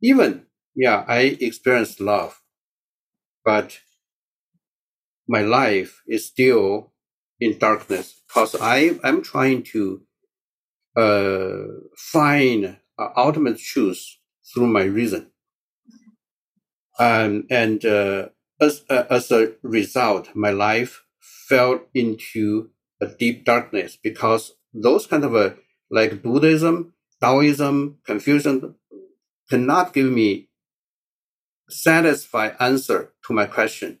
even 0.00 0.46
yeah 0.74 1.04
i 1.06 1.36
experienced 1.40 2.00
love 2.00 2.40
but 3.44 3.78
my 5.28 5.42
life 5.42 6.02
is 6.06 6.26
still 6.26 6.92
in 7.40 7.58
darkness 7.58 8.22
because 8.26 8.56
i 8.60 8.98
i'm 9.04 9.22
trying 9.22 9.62
to 9.62 10.02
uh, 10.96 11.64
find 11.96 12.76
uh, 12.98 13.08
ultimate 13.16 13.58
truth 13.58 14.02
through 14.52 14.66
my 14.66 14.84
reason 14.84 15.30
um, 17.02 17.46
and 17.50 17.84
uh, 17.84 18.28
as, 18.60 18.84
uh, 18.88 19.04
as 19.10 19.30
a 19.30 19.52
result 19.62 20.28
my 20.34 20.50
life 20.50 21.04
fell 21.48 21.80
into 21.94 22.70
a 23.00 23.06
deep 23.06 23.44
darkness 23.44 23.98
because 24.02 24.52
those 24.72 25.06
kind 25.06 25.24
of 25.24 25.34
a 25.34 25.56
like 25.90 26.22
Buddhism, 26.22 26.94
Taoism, 27.20 27.98
Confucian 28.06 28.74
cannot 29.50 29.92
give 29.92 30.10
me 30.10 30.48
satisfied 31.68 32.56
answer 32.58 33.12
to 33.26 33.32
my 33.32 33.46
question. 33.46 33.98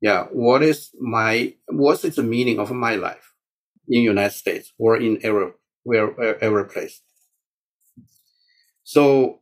Yeah, 0.00 0.24
what 0.32 0.62
is 0.62 0.90
my 1.00 1.54
what 1.68 2.04
is 2.04 2.16
the 2.16 2.22
meaning 2.22 2.58
of 2.58 2.70
my 2.70 2.94
life 2.94 3.34
in 3.88 4.02
United 4.02 4.34
States 4.34 4.72
or 4.78 4.96
in 4.96 5.18
every 5.22 5.52
where 5.82 6.08
every 6.42 6.66
place? 6.66 7.00
So, 8.82 9.40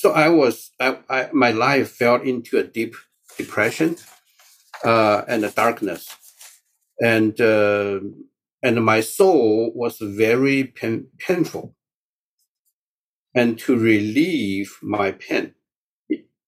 so 0.00 0.12
I 0.12 0.28
was 0.28 0.70
I, 0.80 0.98
I 1.08 1.30
my 1.32 1.50
life 1.50 1.88
fell 2.00 2.16
into 2.32 2.58
a 2.58 2.64
deep 2.64 2.94
depression 3.38 3.96
uh, 4.84 5.22
and 5.28 5.44
a 5.44 5.50
darkness, 5.50 6.02
and. 7.00 7.40
Uh, 7.40 8.00
and 8.62 8.84
my 8.84 9.00
soul 9.00 9.70
was 9.74 9.98
very 10.00 10.64
pain, 10.64 11.08
painful. 11.18 11.76
And 13.34 13.58
to 13.60 13.76
relieve 13.78 14.76
my 14.82 15.12
pain 15.12 15.54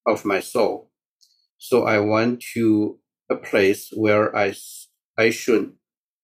of 0.07 0.25
my 0.25 0.41
soul, 0.41 0.91
so 1.59 1.85
I 1.85 2.01
went 2.01 2.43
to 2.55 2.99
a 3.31 3.37
place 3.37 3.91
where 3.95 4.35
I 4.35 4.55
I 5.19 5.31
should 5.31 5.75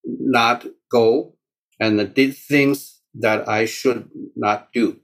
not 0.05 0.67
go 0.91 1.37
and 1.79 2.15
did 2.15 2.37
things 2.37 3.03
that 3.15 3.49
I 3.49 3.67
should 3.67 4.09
not 4.35 4.73
do. 4.73 5.01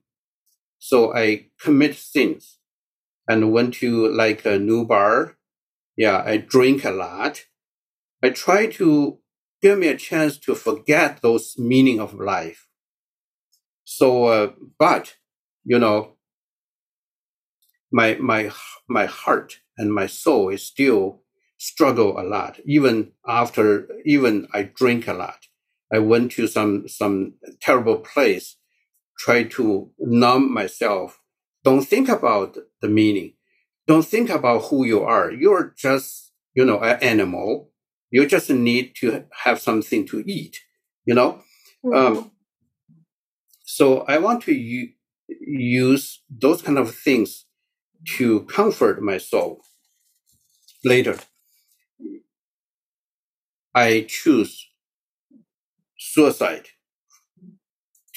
So 0.81 1.15
I 1.15 1.51
commit 1.63 1.97
sins 1.97 2.59
and 3.29 3.53
went 3.53 3.75
to 3.77 4.09
like 4.09 4.45
a 4.47 4.59
new 4.59 4.87
bar. 4.87 5.39
Yeah, 5.97 6.23
I 6.27 6.39
drink 6.39 6.85
a 6.85 6.91
lot. 6.93 7.45
I 8.23 8.31
try 8.31 8.67
to 8.81 9.21
give 9.63 9.79
me 9.79 9.89
a 9.89 9.97
chance 9.97 10.39
to 10.39 10.55
forget 10.55 11.23
those 11.23 11.59
meaning 11.59 12.01
of 12.01 12.15
life. 12.15 12.69
So, 13.85 14.25
uh, 14.27 14.53
but 14.79 15.17
you 15.65 15.79
know, 15.79 16.17
my 17.93 18.15
my 18.17 18.51
my 18.89 19.07
heart 19.07 19.61
and 19.77 19.93
my 19.93 20.07
soul 20.07 20.49
is 20.51 20.63
still 20.67 21.23
struggle 21.59 22.19
a 22.19 22.23
lot. 22.25 22.59
Even 22.65 23.13
after, 23.27 23.87
even 24.07 24.49
I 24.55 24.63
drink 24.63 25.07
a 25.07 25.13
lot. 25.13 25.47
I 25.93 25.99
went 25.99 26.33
to 26.33 26.47
some 26.47 26.89
some 26.89 27.35
terrible 27.61 27.99
place, 27.99 28.57
try 29.21 29.45
to 29.45 29.91
numb 29.99 30.53
myself. 30.53 31.21
Don't 31.65 31.83
think 31.87 32.09
about 32.09 32.57
the 32.83 32.89
meaning. 32.89 33.35
Don't 33.87 34.07
think 34.07 34.31
about 34.31 34.65
who 34.67 34.85
you 34.85 35.03
are. 35.03 35.31
You're 35.31 35.75
just 35.77 36.33
you 36.55 36.65
know 36.65 36.81
an 36.81 36.99
animal 37.03 37.71
you 38.13 38.27
just 38.27 38.51
need 38.51 38.95
to 38.97 39.25
have 39.45 39.61
something 39.61 40.05
to 40.05 40.25
eat, 40.27 40.59
you 41.07 41.15
know? 41.15 41.41
Mhm. 41.85 41.97
Um, 41.97 42.31
so 43.65 44.01
I 44.03 44.19
want 44.19 44.43
to 44.45 44.53
u- 44.55 44.93
use 45.29 46.23
those 46.29 46.63
kind 46.63 46.79
of 46.79 46.95
things 46.95 47.47
to 48.19 48.43
comfort 48.47 49.03
my 49.03 49.19
soul. 49.19 49.63
Later, 50.85 51.19
I 53.75 54.03
choose 54.09 54.69
suicide 55.99 56.67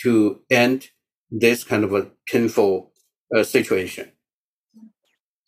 to 0.04 0.42
end 0.50 0.90
this 1.32 1.64
kind 1.64 1.84
of 1.84 1.94
a 1.94 2.12
painful 2.28 2.92
uh, 3.36 3.44
situation. 3.44 4.12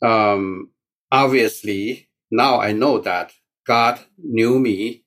Um, 0.02 0.72
obviously, 1.12 2.10
now 2.32 2.60
I 2.60 2.72
know 2.72 3.00
that 3.00 3.34
God 3.68 4.00
knew 4.18 4.60
me 4.60 5.04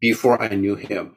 before 0.00 0.40
I 0.40 0.54
knew 0.54 0.76
Him, 0.76 1.16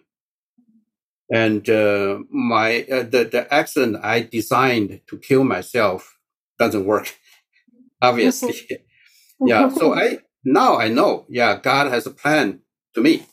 and 1.31 1.67
uh, 1.69 2.19
my 2.29 2.85
uh, 2.91 3.03
the 3.03 3.25
the 3.31 3.47
accident 3.53 3.97
I 4.03 4.21
designed 4.21 5.01
to 5.07 5.17
kill 5.17 5.43
myself 5.43 6.17
doesn't 6.59 6.85
work. 6.85 7.15
Obviously, 8.01 8.55
yeah. 9.45 9.69
So 9.69 9.93
I 9.93 10.19
now 10.43 10.77
I 10.77 10.89
know. 10.89 11.25
Yeah, 11.29 11.59
God 11.61 11.91
has 11.91 12.05
a 12.05 12.11
plan 12.11 12.59
to 12.95 13.01
me. 13.01 13.25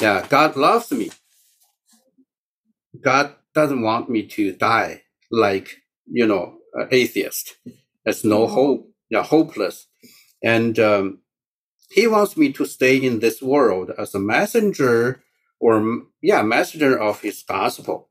Yeah, 0.00 0.26
God 0.28 0.56
loves 0.56 0.90
me. 0.90 1.10
God 3.00 3.34
doesn't 3.54 3.82
want 3.82 4.08
me 4.10 4.26
to 4.26 4.52
die 4.52 5.02
like 5.30 5.76
you 6.06 6.26
know 6.26 6.58
an 6.74 6.88
atheist. 6.90 7.56
There's 8.04 8.24
no 8.24 8.46
Mhm. 8.46 8.50
hope. 8.50 8.86
Yeah, 9.10 9.24
hopeless, 9.24 9.88
and 10.42 10.78
um, 10.78 11.20
he 11.90 12.06
wants 12.06 12.36
me 12.36 12.52
to 12.52 12.64
stay 12.66 12.96
in 12.96 13.20
this 13.20 13.42
world 13.42 13.90
as 13.98 14.14
a 14.14 14.20
messenger 14.20 15.22
or 15.60 16.02
yeah 16.22 16.42
messenger 16.42 16.98
of 16.98 17.20
his 17.22 17.42
gospel 17.42 18.10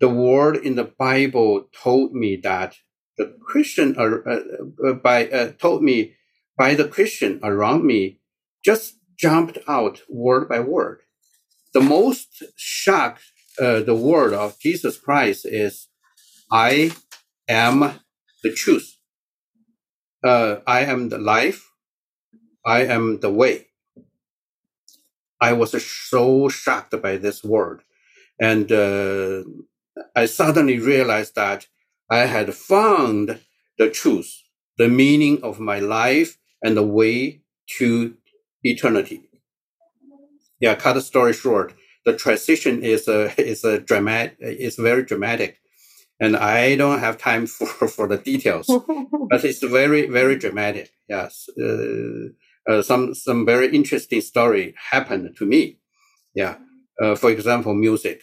the 0.00 0.08
word 0.08 0.56
in 0.56 0.74
the 0.76 0.84
bible 0.98 1.68
told 1.82 2.12
me 2.14 2.36
that 2.36 2.76
the 3.18 3.34
christian 3.44 3.96
uh, 3.98 4.88
uh, 4.88 4.92
by 4.94 5.28
uh, 5.28 5.52
told 5.52 5.82
me 5.82 6.14
by 6.56 6.74
the 6.74 6.86
christian 6.88 7.40
around 7.42 7.84
me 7.84 8.20
just 8.64 8.98
jumped 9.18 9.58
out 9.68 10.02
word 10.08 10.48
by 10.48 10.60
word 10.60 11.00
the 11.74 11.80
most 11.80 12.42
shocked 12.56 13.22
uh, 13.60 13.80
the 13.80 13.94
word 13.94 14.32
of 14.32 14.58
jesus 14.58 14.98
christ 14.98 15.46
is 15.46 15.88
i 16.50 16.92
am 17.48 18.00
the 18.42 18.52
truth 18.52 18.96
uh, 20.24 20.56
i 20.66 20.80
am 20.80 21.08
the 21.08 21.18
life 21.18 21.66
I 22.66 22.84
am 22.84 23.20
the 23.20 23.30
way. 23.30 23.68
I 25.40 25.52
was 25.52 25.70
so 25.86 26.48
shocked 26.48 27.00
by 27.00 27.16
this 27.16 27.44
word. 27.44 27.82
And 28.40 28.72
uh, 28.72 29.44
I 30.16 30.26
suddenly 30.26 30.78
realized 30.80 31.36
that 31.36 31.68
I 32.10 32.26
had 32.26 32.52
found 32.54 33.40
the 33.78 33.88
truth, 33.88 34.34
the 34.78 34.88
meaning 34.88 35.42
of 35.44 35.60
my 35.60 35.78
life, 35.78 36.38
and 36.62 36.76
the 36.76 36.82
way 36.82 37.42
to 37.78 38.16
eternity. 38.64 39.22
Yeah, 40.58 40.74
cut 40.74 40.94
the 40.94 41.00
story 41.00 41.32
short. 41.32 41.74
The 42.06 42.16
transition 42.16 42.82
is 42.84 43.08
a 43.08 43.32
is 43.42 43.64
a 43.64 43.80
dramatic. 43.80 44.36
It's 44.40 44.76
very 44.78 45.04
dramatic, 45.04 45.58
and 46.20 46.36
I 46.36 46.76
don't 46.76 47.00
have 47.00 47.18
time 47.18 47.46
for 47.56 47.88
for 47.88 48.08
the 48.08 48.18
details. 48.18 48.68
but 49.30 49.44
it's 49.44 49.62
very 49.62 50.08
very 50.08 50.36
dramatic. 50.36 50.90
Yes, 51.08 51.48
uh, 51.62 52.28
uh, 52.70 52.82
some 52.82 53.14
some 53.14 53.46
very 53.46 53.68
interesting 53.74 54.22
story 54.22 54.74
happened 54.92 55.36
to 55.38 55.46
me. 55.46 55.80
Yeah, 56.34 56.56
uh, 57.02 57.16
for 57.16 57.30
example, 57.30 57.74
music. 57.74 58.22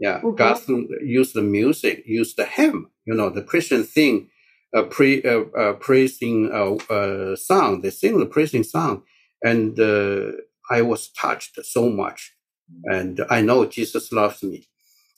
Yeah, 0.00 0.20
Mhm. 0.22 0.36
God 0.36 0.60
used 1.02 1.34
the 1.34 1.42
music, 1.42 2.04
used 2.06 2.36
the 2.38 2.46
hymn. 2.46 2.90
You 3.06 3.14
know, 3.14 3.30
the 3.30 3.42
Christian 3.42 3.84
thing, 3.84 4.30
uh, 4.76 4.84
pre 4.84 5.22
uh, 5.24 5.44
uh, 5.58 5.74
praising 5.74 6.52
uh, 6.52 6.76
uh, 6.92 7.36
song. 7.36 7.82
They 7.82 7.90
sing 7.90 8.18
the 8.20 8.26
praising 8.26 8.64
song, 8.64 9.04
and 9.44 9.80
uh, 9.80 10.32
I 10.70 10.82
was 10.82 11.10
touched 11.12 11.58
so 11.64 11.90
much, 11.90 12.35
and 12.84 13.24
I 13.30 13.42
know 13.42 13.66
Jesus 13.66 14.12
loves 14.12 14.42
me, 14.42 14.68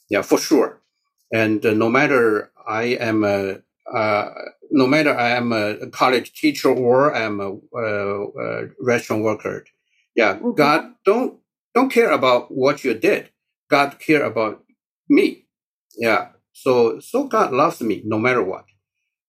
yeah, 0.09 0.21
for 0.21 0.37
sure. 0.37 0.81
And 1.33 1.65
uh, 1.65 1.73
no 1.73 1.89
matter 1.89 2.51
I 2.67 2.83
am 2.83 3.23
a 3.23 3.61
uh, 3.93 4.29
no 4.71 4.85
matter 4.85 5.17
I 5.17 5.29
am 5.29 5.51
a 5.51 5.87
college 5.87 6.33
teacher 6.33 6.69
or 6.69 7.15
I'm 7.15 7.39
a, 7.39 7.57
a, 7.75 8.27
a 8.27 8.67
restaurant 8.79 9.23
worker, 9.23 9.65
yeah, 10.15 10.35
mm-hmm. 10.35 10.53
God 10.53 10.93
don't 11.05 11.39
don't 11.73 11.91
care 11.91 12.11
about 12.11 12.51
what 12.51 12.83
you 12.83 12.93
did. 12.93 13.29
God 13.69 13.99
care 13.99 14.23
about 14.23 14.63
me. 15.07 15.45
Yeah. 15.97 16.29
So 16.53 16.99
so 16.99 17.25
God 17.25 17.51
loves 17.51 17.81
me 17.81 18.01
no 18.05 18.17
matter 18.19 18.43
what. 18.43 18.65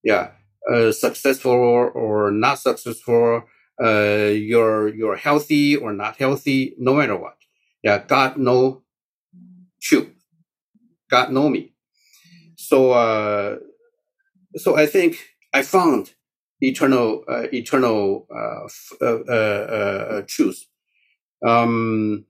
Yeah. 0.02 0.32
Uh, 0.70 0.92
successful 0.92 1.52
or 1.52 2.30
not 2.30 2.58
successful, 2.58 3.42
uh, 3.82 4.28
you're 4.28 4.88
you're 4.94 5.16
healthy 5.16 5.74
or 5.76 5.92
not 5.92 6.16
healthy, 6.16 6.74
no 6.78 6.94
matter 6.94 7.16
what. 7.16 7.39
Yeah, 7.82 7.98
God 8.06 8.36
know 8.38 8.82
you. 9.90 10.12
God 11.10 11.32
know 11.32 11.48
me. 11.48 11.72
So 12.56 12.92
uh, 12.92 13.58
so 14.56 14.76
I 14.76 14.86
think 14.86 15.18
I 15.52 15.62
found 15.62 16.14
eternal 16.60 17.24
uh, 17.28 17.46
eternal 17.52 18.26
uh, 18.34 18.68
uh, 19.04 19.20
uh, 19.28 19.32
uh, 19.32 20.22
truth. 20.26 20.66
Um, 21.46 22.26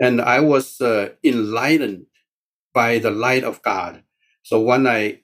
and 0.00 0.20
I 0.20 0.40
was 0.40 0.80
enlightened 1.24 2.06
by 2.74 2.98
the 2.98 3.10
light 3.10 3.44
of 3.44 3.62
God. 3.62 4.02
So 4.42 4.60
when 4.60 4.86
I, 4.86 5.20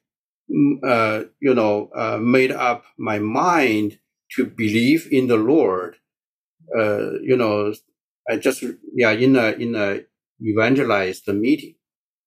mm, 0.51 1.29
you 1.41 1.55
know, 1.55 1.91
made 2.21 2.53
up 2.53 2.85
my 2.99 3.19
mind 3.19 3.99
to 4.37 4.47
believe 4.47 5.09
in 5.11 5.29
the 5.29 5.37
Lord, 5.37 5.97
you 6.75 7.37
know, 7.37 7.73
I 8.29 8.37
just 8.37 8.63
yeah 8.95 9.11
in 9.11 9.37
a 9.37 9.53
in 9.53 9.75
a 9.75 10.01
evangelized 10.45 11.27
meeting, 11.29 11.75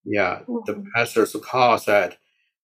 yeah, 0.04 0.40
mm-hmm. 0.48 0.60
the 0.66 0.84
pastor's 0.96 1.36
call 1.44 1.78
said, 1.78 2.18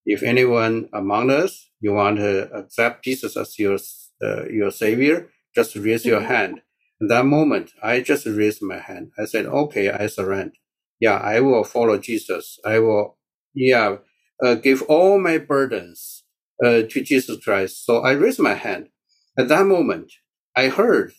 if 0.06 0.24
anyone 0.24 0.90
among 0.94 1.30
us 1.30 1.70
you 1.80 1.94
want 1.94 2.18
to 2.18 2.52
accept 2.54 3.04
Jesus 3.04 3.38
as 3.38 3.58
your 3.60 3.78
uh, 4.24 4.46
your 4.50 4.72
savior, 4.72 5.30
just 5.56 5.76
raise 5.76 6.06
your 6.06 6.20
mm-hmm. 6.20 6.34
hand. 6.34 6.62
In 7.00 7.08
that 7.08 7.26
moment, 7.26 7.72
I 7.84 8.02
just 8.02 8.26
raised 8.26 8.64
my 8.64 8.80
hand. 8.80 9.12
I 9.20 9.26
said, 9.26 9.46
"Okay, 9.46 9.92
I 9.92 10.08
surrender. 10.08 10.56
Yeah, 11.00 11.18
I 11.18 11.42
will 11.42 11.64
follow 11.64 11.98
Jesus. 12.00 12.60
I 12.66 12.80
will, 12.80 13.18
yeah, 13.54 13.98
uh, 14.44 14.56
give 14.56 14.82
all 14.84 15.20
my 15.20 15.38
burdens 15.38 16.24
uh, 16.64 16.82
to 16.90 17.02
Jesus 17.02 17.44
Christ." 17.44 17.86
So 17.86 18.00
I 18.00 18.14
raised 18.14 18.40
my 18.40 18.56
hand. 18.56 18.90
At 19.38 19.50
that 19.50 19.68
moment, 19.68 20.12
I 20.56 20.70
heard, 20.70 21.14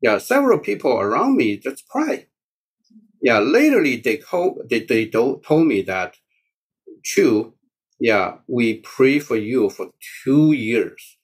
yeah, 0.00 0.18
several 0.18 0.58
people 0.58 0.92
around 0.92 1.36
me 1.36 1.56
just 1.56 1.88
cry. 1.88 2.26
Yeah, 3.20 3.40
literally 3.40 3.96
they 3.96 4.18
told 4.18 4.68
they, 4.70 4.80
they 4.80 5.06
told 5.06 5.66
me 5.66 5.82
that, 5.82 6.16
true, 7.04 7.54
yeah, 7.98 8.36
we 8.46 8.74
pray 8.74 9.18
for 9.18 9.36
you 9.36 9.70
for 9.70 9.90
two 10.24 10.52
years. 10.52 11.16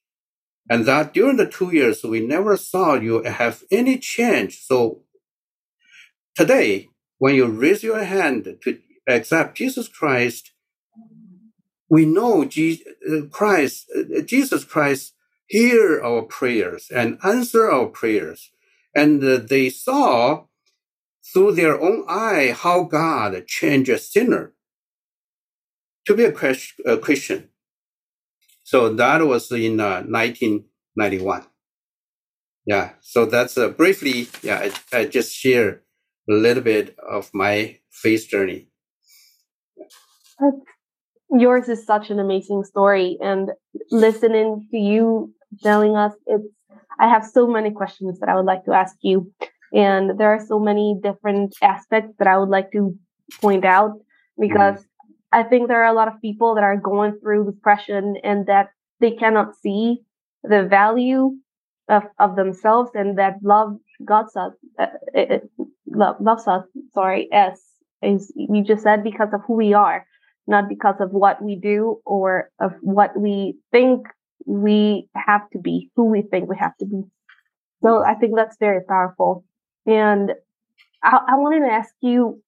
And 0.69 0.87
that 0.87 1.13
during 1.13 1.37
the 1.37 1.47
two 1.47 1.75
years, 1.75 2.03
we 2.03 2.27
never 2.27 2.57
saw 2.57 2.95
you 2.95 3.23
have 3.23 3.63
any 3.71 3.99
change. 3.99 4.61
So 4.61 5.03
today, 6.35 6.89
when 7.19 7.35
you 7.35 7.47
raise 7.47 7.83
your 7.83 8.03
hand 8.03 8.57
to 8.63 8.79
accept 9.07 9.57
Jesus 9.57 9.89
Christ, 9.89 10.53
we 11.89 12.07
know 12.07 12.45
Jesus 12.45 12.87
uh, 13.09 13.27
Christ, 13.31 13.87
uh, 13.95 14.23
Jesus 14.23 14.65
Christ 14.65 15.15
hear 15.47 16.01
our 16.03 16.23
prayers 16.23 16.89
and 16.91 17.19
answer 17.23 17.71
our 17.71 17.87
prayers. 17.87 18.51
And 18.95 19.21
they 19.23 19.71
saw 19.71 20.45
through 21.33 21.53
their 21.53 21.81
own 21.81 22.05
eye 22.09 22.55
how 22.57 22.85
God 22.85 23.47
changes 23.47 24.01
a 24.01 24.05
sinner 24.05 24.53
to 26.07 26.15
be 26.15 26.25
a, 26.25 26.33
Christian. 26.33 27.49
So 28.63 28.93
that 28.95 29.27
was 29.27 29.51
in 29.51 29.81
uh, 29.81 30.03
1991. 30.03 31.45
Yeah. 32.67 32.93
So 33.01 33.27
that's 33.27 33.59
uh, 33.59 33.69
briefly, 33.69 34.29
yeah, 34.43 34.71
I, 34.93 34.97
I, 34.99 35.05
just 35.07 35.35
share 35.35 35.83
a 36.29 36.33
little 36.33 36.63
bit 36.63 36.97
of 36.99 37.31
my 37.35 37.79
faith 37.91 38.29
journey. 38.29 38.69
Yours 41.31 41.69
is 41.69 41.85
such 41.85 42.11
an 42.11 42.19
amazing 42.19 42.65
story. 42.65 43.19
And 43.21 43.51
listening 43.91 44.67
to 44.71 44.77
you 44.79 45.35
telling 45.63 45.97
us, 45.97 46.13
it's, 46.27 46.45
I 46.99 47.09
have 47.09 47.25
so 47.25 47.47
many 47.47 47.71
questions 47.71 48.21
that 48.21 48.29
I 48.29 48.37
would 48.37 48.47
like 48.47 48.65
to 48.65 48.73
ask 48.73 48.97
you. 49.03 49.33
And 49.73 50.19
there 50.19 50.33
are 50.33 50.45
so 50.45 50.59
many 50.59 50.97
different 51.03 51.55
aspects 51.63 52.15
that 52.19 52.29
I 52.29 52.39
would 52.39 52.49
like 52.49 52.71
to 52.73 52.97
point 53.41 53.65
out 53.65 53.93
because 54.39 54.79
mm. 54.79 54.85
I 55.33 55.43
think 55.43 55.69
there 55.69 55.83
are 55.83 55.93
a 55.93 55.97
lot 55.97 56.09
of 56.09 56.21
people 56.21 56.55
that 56.55 56.65
are 56.65 56.77
going 56.77 57.19
through 57.21 57.47
depression 57.47 58.17
and 58.23 58.47
that 58.47 58.69
they 59.01 59.13
cannot 59.13 59.57
see 59.57 60.03
the 60.45 60.63
value 60.63 61.33
of, 61.89 62.05
of 62.19 62.37
themselves 62.37 62.91
and 62.95 63.19
that 63.19 63.37
love 63.43 63.77
God 64.05 64.27
us, 64.37 64.53
uh, 64.79 64.87
it, 65.13 65.51
love, 65.87 66.17
loves 66.21 66.47
us, 66.47 66.65
sorry, 66.93 67.29
as, 67.33 67.61
as 68.03 68.33
you 68.37 68.63
just 68.63 68.83
said, 68.83 69.05
because 69.05 69.29
of 69.33 69.41
who 69.47 69.55
we 69.55 69.73
are, 69.73 70.07
not 70.47 70.69
because 70.69 70.97
of 71.01 71.11
what 71.11 71.43
we 71.43 71.57
do 71.57 72.01
or 72.05 72.51
of 72.61 72.73
what 72.81 73.19
we 73.19 73.57
think 73.73 74.07
we 74.47 75.09
have 75.15 75.49
to 75.51 75.59
be, 75.59 75.91
who 75.97 76.07
we 76.07 76.23
think 76.23 76.49
we 76.49 76.57
have 76.59 76.77
to 76.79 76.87
be. 76.87 77.03
So 77.83 78.05
I 78.05 78.15
think 78.15 78.35
that's 78.37 78.57
very 78.59 78.83
powerful. 78.85 79.45
And 79.87 80.33
I, 81.03 81.19
I 81.29 81.35
wanted 81.37 81.67
to 81.67 81.73
ask 81.73 81.95
you 82.01 82.43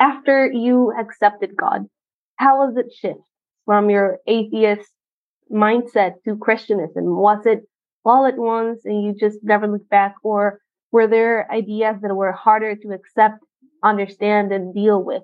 after 0.00 0.50
you 0.50 0.92
accepted 0.98 1.56
God, 1.56 1.86
how 2.36 2.58
was 2.58 2.76
it 2.76 2.92
shift 2.92 3.20
from 3.66 3.90
your 3.90 4.18
atheist 4.26 4.90
mindset 5.52 6.14
to 6.24 6.36
Christianism? 6.36 7.04
Was 7.16 7.44
it 7.46 7.60
all 8.04 8.26
at 8.26 8.38
once 8.38 8.84
and 8.84 9.02
you 9.02 9.14
just 9.18 9.38
never 9.42 9.66
looked 9.66 9.90
back, 9.90 10.14
or 10.22 10.60
were 10.92 11.06
there 11.06 11.50
ideas 11.52 11.96
that 12.00 12.14
were 12.14 12.32
harder 12.32 12.76
to 12.76 12.88
accept, 12.92 13.44
understand, 13.82 14.52
and 14.52 14.74
deal 14.74 15.02
with? 15.02 15.22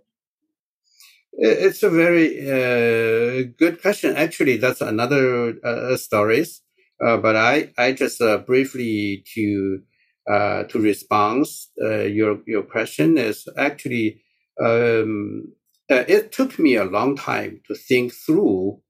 It's 1.36 1.82
a 1.82 1.90
very 1.90 2.40
uh, 2.48 3.48
good 3.58 3.82
question. 3.82 4.14
Actually, 4.16 4.56
that's 4.58 4.80
another 4.80 5.54
uh, 5.64 5.96
stories. 5.96 6.62
Uh, 7.04 7.16
but 7.16 7.34
I, 7.36 7.72
I 7.76 7.92
just 7.92 8.20
uh, 8.20 8.38
briefly 8.38 9.24
to 9.34 9.80
uh, 10.30 10.62
to 10.64 10.78
respond 10.78 11.46
uh, 11.82 12.02
your 12.04 12.38
your 12.46 12.62
question 12.62 13.18
is 13.18 13.46
actually 13.58 14.22
um, 14.62 15.52
uh, 15.90 16.04
it 16.06 16.30
took 16.32 16.58
me 16.58 16.76
a 16.76 16.84
long 16.84 17.16
time 17.16 17.60
to 17.66 17.74
think 17.74 18.12
through, 18.14 18.80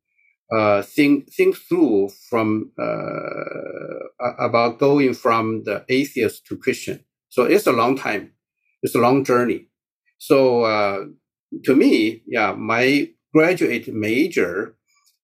uh, 0.55 0.83
think 0.83 1.33
think 1.35 1.57
through 1.57 2.11
from 2.31 2.73
uh, 2.81 4.35
about 4.39 4.79
going 4.79 5.15
from 5.15 5.63
the 5.65 5.85
atheist 5.89 6.47
to 6.47 6.57
Christian. 6.57 7.05
So 7.29 7.45
it's 7.45 7.67
a 7.67 7.73
long 7.73 7.97
time. 7.97 8.33
It's 8.83 8.95
a 8.95 8.99
long 9.01 9.25
journey. 9.25 9.69
So 10.19 10.65
uh, 10.65 11.05
to 11.65 11.75
me, 11.75 12.23
yeah, 12.27 12.53
my 12.53 13.11
graduate 13.33 13.93
major 13.93 14.77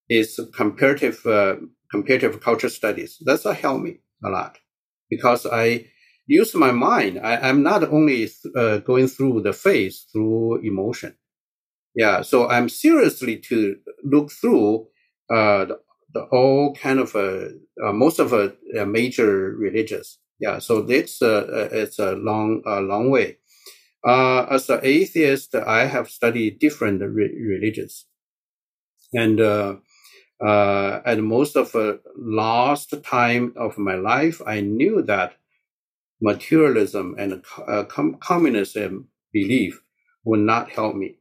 is 0.08 0.40
comparative 0.54 1.24
uh, 1.26 1.56
comparative 1.90 2.40
culture 2.40 2.68
studies. 2.68 3.18
That's 3.24 3.44
what 3.44 3.56
helped 3.56 3.84
me 3.84 4.00
a 4.24 4.28
lot 4.28 4.58
because 5.08 5.46
I 5.46 5.86
use 6.26 6.54
my 6.54 6.70
mind. 6.70 7.18
I, 7.22 7.48
am 7.48 7.62
not 7.62 7.82
only 7.84 8.30
uh, 8.56 8.78
going 8.78 9.08
through 9.08 9.42
the 9.42 9.52
phase 9.52 10.06
through 10.12 10.60
emotion. 10.62 11.16
Yeah. 11.94 12.22
So 12.22 12.48
I'm 12.48 12.68
seriously 12.68 13.38
to 13.48 13.76
look 14.04 14.30
through, 14.30 14.86
uh, 15.28 15.64
the, 15.64 15.78
the 16.14 16.22
all 16.32 16.74
kind 16.74 17.00
of, 17.00 17.16
uh, 17.16 17.48
uh 17.84 17.92
most 17.92 18.20
of 18.20 18.32
a, 18.32 18.54
uh, 18.78 18.84
major 18.84 19.54
religions. 19.56 20.18
Yeah. 20.38 20.60
So 20.60 20.86
it's, 20.88 21.20
uh, 21.20 21.68
it's 21.72 21.98
a 21.98 22.12
long, 22.12 22.62
a 22.64 22.80
long 22.80 23.10
way. 23.10 23.38
As 24.06 24.68
an 24.70 24.80
atheist, 24.82 25.54
I 25.54 25.86
have 25.86 26.10
studied 26.10 26.58
different 26.58 27.02
re- 27.02 27.34
religions 27.38 28.06
and, 29.12 29.40
uh, 29.40 29.76
at 31.04 31.18
most 31.20 31.56
of 31.56 31.72
the 31.72 32.00
last 32.16 32.94
time 33.04 33.52
of 33.56 33.78
my 33.78 33.94
life, 33.94 34.40
I 34.46 34.60
knew 34.60 35.02
that 35.02 35.36
materialism 36.20 37.16
and 37.18 37.44
uh, 37.66 37.84
com- 37.84 38.16
communism 38.20 39.08
belief 39.32 39.82
will 40.24 40.40
not 40.40 40.70
help 40.72 40.96
me. 40.96 41.18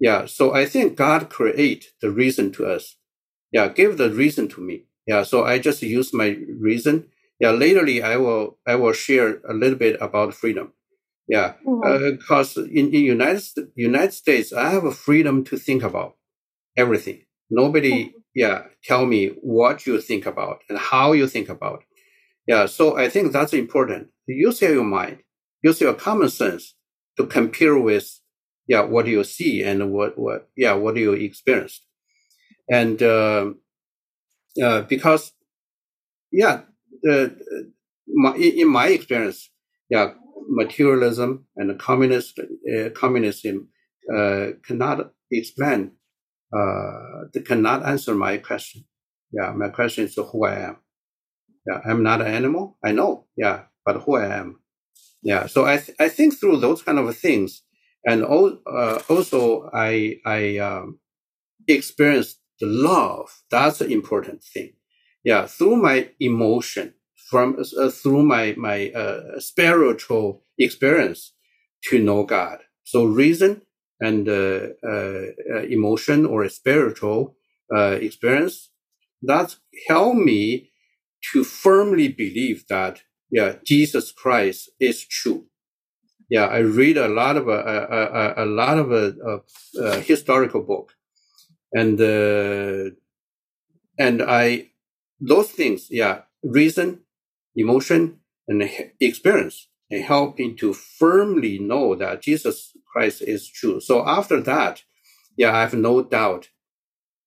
Yeah, 0.00 0.26
so 0.26 0.54
I 0.54 0.64
think 0.66 0.96
God 0.96 1.28
create 1.30 1.92
the 2.00 2.10
reason 2.10 2.52
to 2.52 2.66
us. 2.66 2.96
Yeah, 3.52 3.68
give 3.68 3.98
the 3.98 4.10
reason 4.10 4.48
to 4.50 4.60
me. 4.62 4.84
Yeah, 5.06 5.24
so 5.24 5.44
I 5.44 5.58
just 5.58 5.82
use 5.82 6.14
my 6.14 6.38
reason. 6.60 7.08
Yeah, 7.40 7.52
laterly 7.52 8.02
I 8.02 8.16
will 8.16 8.58
I 8.66 8.76
will 8.76 8.94
share 8.94 9.40
a 9.48 9.54
little 9.54 9.78
bit 9.78 9.98
about 10.00 10.34
freedom. 10.34 10.72
Yeah, 11.28 11.54
because 11.62 12.54
mm-hmm. 12.54 12.62
uh, 12.62 12.80
in 12.80 12.94
in 12.94 13.04
United 13.04 13.44
United 13.74 14.14
States 14.14 14.52
I 14.52 14.70
have 14.70 14.84
a 14.84 14.92
freedom 14.92 15.44
to 15.44 15.58
think 15.58 15.82
about 15.82 16.16
everything. 16.76 17.26
Nobody, 17.50 18.04
mm-hmm. 18.04 18.18
yeah, 18.34 18.62
tell 18.84 19.06
me 19.06 19.28
what 19.42 19.86
you 19.86 20.00
think 20.00 20.26
about 20.26 20.62
and 20.68 20.78
how 20.78 21.12
you 21.12 21.26
think 21.26 21.48
about 21.48 21.82
Yeah, 22.48 22.64
so 22.64 22.96
I 22.96 23.10
think 23.10 23.32
that's 23.32 23.52
important. 23.52 24.08
Use 24.26 24.62
your 24.62 24.82
mind, 24.82 25.18
use 25.62 25.82
your 25.82 25.92
common 25.92 26.30
sense 26.30 26.74
to 27.18 27.26
compare 27.26 27.78
with, 27.78 28.20
yeah, 28.66 28.82
what 28.82 29.06
you 29.06 29.22
see 29.22 29.62
and 29.62 29.92
what, 29.92 30.18
what, 30.18 30.48
yeah, 30.56 30.72
what 30.72 30.96
you 30.96 31.12
experienced. 31.12 31.84
And, 32.70 33.02
uh, 33.02 33.52
uh, 34.62 34.80
because, 34.82 35.32
yeah, 36.32 36.62
uh, 37.08 37.28
my, 38.08 38.34
in 38.36 38.68
my 38.68 38.88
experience, 38.88 39.50
yeah, 39.90 40.14
materialism 40.48 41.46
and 41.56 41.78
communist, 41.78 42.38
uh, 42.40 42.90
communism, 42.90 43.68
uh, 44.14 44.48
cannot 44.64 45.12
explain, 45.30 45.92
uh, 46.56 47.24
they 47.34 47.42
cannot 47.42 47.84
answer 47.86 48.14
my 48.14 48.38
question. 48.38 48.84
Yeah, 49.32 49.52
my 49.52 49.68
question 49.70 50.04
is 50.04 50.14
who 50.16 50.46
I 50.46 50.60
am. 50.70 50.76
Yeah, 51.66 51.80
I'm 51.84 52.02
not 52.02 52.20
an 52.20 52.28
animal. 52.28 52.78
I 52.84 52.92
know. 52.92 53.26
Yeah, 53.36 53.64
but 53.84 54.02
who 54.02 54.16
I 54.16 54.26
am. 54.38 54.60
Yeah. 55.22 55.46
So 55.46 55.66
I 55.66 55.78
th- 55.78 55.96
I 56.00 56.08
think 56.08 56.38
through 56.38 56.58
those 56.58 56.82
kind 56.82 56.98
of 56.98 57.16
things, 57.16 57.62
and 58.06 58.22
al- 58.24 58.60
uh, 58.66 59.00
also 59.08 59.70
I 59.72 60.18
I 60.26 60.58
um, 60.58 60.98
experienced 61.68 62.40
the 62.60 62.66
love. 62.66 63.42
That's 63.50 63.80
an 63.80 63.92
important 63.92 64.44
thing. 64.44 64.72
Yeah, 65.24 65.46
through 65.46 65.76
my 65.76 66.10
emotion, 66.20 66.94
from 67.30 67.56
uh, 67.58 67.90
through 67.90 68.22
my 68.22 68.54
my 68.56 68.90
uh, 68.90 69.38
spiritual 69.38 70.42
experience 70.58 71.32
to 71.84 71.98
know 71.98 72.24
God. 72.24 72.58
So 72.84 73.04
reason 73.04 73.62
and 74.00 74.28
uh, 74.28 74.68
uh, 74.82 75.22
uh 75.54 75.62
emotion 75.68 76.24
or 76.26 76.48
spiritual 76.48 77.36
uh, 77.74 77.98
experience 78.00 78.70
that 79.22 79.56
help 79.88 80.14
me 80.14 80.70
to 81.32 81.44
firmly 81.44 82.08
believe 82.08 82.66
that, 82.68 83.02
yeah, 83.30 83.56
Jesus 83.64 84.12
Christ 84.12 84.70
is 84.80 85.04
true. 85.04 85.46
Yeah, 86.30 86.46
I 86.46 86.58
read 86.58 86.96
a 86.96 87.08
lot 87.08 87.36
of, 87.36 87.48
a, 87.48 87.52
a, 88.36 88.44
a, 88.44 88.46
lot 88.46 88.78
of 88.78 88.92
a, 88.92 90.00
historical 90.00 90.62
book 90.62 90.92
and, 91.72 92.00
uh, 92.00 92.90
and 93.98 94.22
I, 94.22 94.70
those 95.20 95.50
things, 95.50 95.88
yeah, 95.90 96.22
reason, 96.42 97.00
emotion, 97.58 98.20
and 98.48 98.68
experience 99.00 99.68
and 99.90 100.04
help 100.04 100.38
me 100.38 100.54
to 100.54 100.72
firmly 100.72 101.58
know 101.58 101.94
that 101.94 102.22
Jesus 102.22 102.72
Christ 102.92 103.22
is 103.22 103.48
true. 103.48 103.80
So 103.80 104.06
after 104.06 104.40
that, 104.40 104.82
yeah, 105.36 105.54
I 105.54 105.60
have 105.60 105.74
no 105.74 106.02
doubt. 106.02 106.48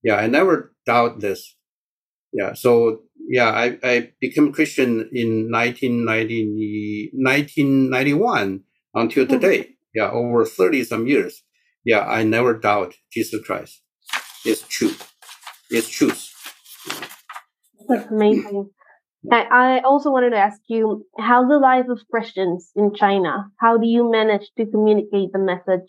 Yeah, 0.03 0.15
I 0.15 0.27
never 0.27 0.73
doubt 0.85 1.19
this. 1.19 1.55
Yeah. 2.33 2.53
So 2.53 3.03
yeah, 3.27 3.49
I, 3.49 3.77
I 3.83 4.11
became 4.19 4.51
Christian 4.51 5.09
in 5.13 5.51
1990, 5.51 7.11
1991 7.13 8.63
until 8.93 9.25
mm-hmm. 9.25 9.33
today. 9.33 9.69
Yeah, 9.93 10.09
over 10.11 10.45
30 10.45 10.83
some 10.85 11.07
years. 11.07 11.43
Yeah, 11.83 12.01
I 12.01 12.23
never 12.23 12.57
doubt 12.57 12.95
Jesus 13.11 13.43
Christ. 13.45 13.81
It's 14.45 14.61
true. 14.67 14.93
It's 15.69 15.89
truth. 15.89 16.33
That's 17.87 18.09
amazing. 18.09 18.69
I 19.29 19.81
also 19.85 20.09
wanted 20.11 20.31
to 20.31 20.37
ask 20.37 20.59
you, 20.67 21.05
how's 21.17 21.47
the 21.47 21.59
life 21.59 21.87
of 21.89 21.99
Christians 22.09 22.71
in 22.75 22.93
China? 22.95 23.51
How 23.59 23.77
do 23.77 23.85
you 23.85 24.09
manage 24.09 24.49
to 24.57 24.65
communicate 24.65 25.31
the 25.31 25.39
message 25.39 25.87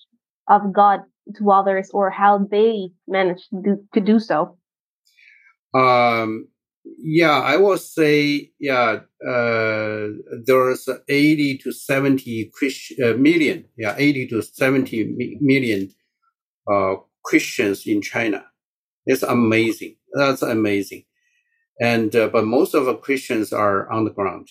of 0.49 0.73
God 0.73 1.01
to 1.37 1.51
others, 1.51 1.91
or 1.95 2.11
how 2.11 2.39
they 2.39 2.91
manage 3.09 3.49
to 3.49 3.63
do, 3.63 3.85
to 3.95 4.01
do 4.01 4.19
so? 4.19 4.59
Um, 5.75 6.49
yeah, 6.99 7.41
I 7.41 7.57
will 7.57 7.79
say, 7.79 8.51
yeah, 8.59 9.01
uh, 9.27 10.09
there's 10.45 10.89
80 11.09 11.59
to 11.59 11.73
70 11.73 12.51
Christ, 12.53 12.93
uh, 13.03 13.15
million, 13.15 13.65
yeah, 13.79 13.95
80 13.97 14.27
to 14.29 14.43
70 14.43 15.39
million 15.41 15.91
uh, 16.71 16.97
Christians 17.25 17.87
in 17.87 18.03
China. 18.03 18.45
It's 19.07 19.23
amazing. 19.23 19.97
That's 20.13 20.43
amazing. 20.43 21.05
And, 21.83 22.15
uh, 22.15 22.29
but 22.29 22.45
most 22.47 22.75
of 22.75 22.85
the 22.85 22.95
Christians 22.95 23.53
are 23.53 23.91
on 23.91 24.05
the 24.05 24.15
ground. 24.19 24.49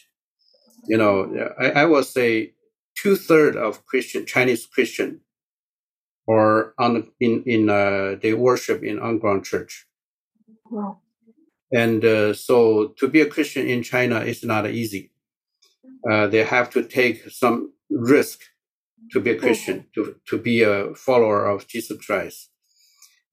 You 0.87 0.97
know, 0.97 1.15
I, 1.57 1.67
I 1.81 1.85
will 1.85 2.03
say 2.03 2.53
two 3.01 3.15
thirds 3.15 3.55
of 3.55 3.85
Christian, 3.85 4.25
Chinese 4.25 4.65
Christian 4.65 5.21
or 6.27 6.73
on, 6.77 7.11
in, 7.19 7.43
in, 7.45 7.69
uh, 7.69 8.15
they 8.21 8.33
worship 8.33 8.83
in 8.83 8.99
underground 8.99 9.45
church. 9.45 9.87
Wow. 10.69 10.99
And 11.71 12.03
uh, 12.03 12.33
so 12.33 12.93
to 12.99 13.07
be 13.07 13.21
a 13.21 13.29
Christian 13.35 13.65
in 13.67 13.81
China 13.81 14.19
is 14.19 14.43
not 14.43 14.69
easy. 14.69 15.11
Uh, 16.09 16.27
they 16.27 16.43
have 16.43 16.69
to 16.71 16.83
take 16.83 17.29
some 17.29 17.73
risk 17.89 18.39
to 19.11 19.19
be 19.19 19.31
a 19.31 19.39
Christian, 19.39 19.85
to, 19.95 20.15
to 20.27 20.37
be 20.37 20.63
a 20.63 20.93
follower 20.95 21.45
of 21.45 21.67
Jesus 21.67 22.05
Christ. 22.05 22.49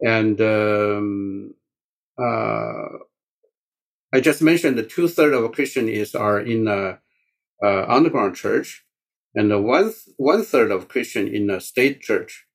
And 0.01 0.41
um, 0.41 1.55
uh, 2.17 3.08
I 4.13 4.21
just 4.21 4.41
mentioned 4.41 4.79
the 4.79 4.83
two 4.83 5.09
thirds 5.09 5.37
of 5.37 5.45
a 5.45 5.49
Christian 5.49 5.89
is 5.89 6.15
are 6.15 6.41
in 6.41 6.67
a, 6.67 6.99
a 7.63 7.93
underground 7.93 8.37
church, 8.37 8.85
and 9.35 9.51
the 9.51 9.61
one 9.61 9.93
one 10.17 10.45
third 10.45 10.71
of 10.71 10.89
Christian 10.89 11.29
in 11.29 11.51
a 11.51 11.61
state 11.61 12.01
church. 12.01 12.47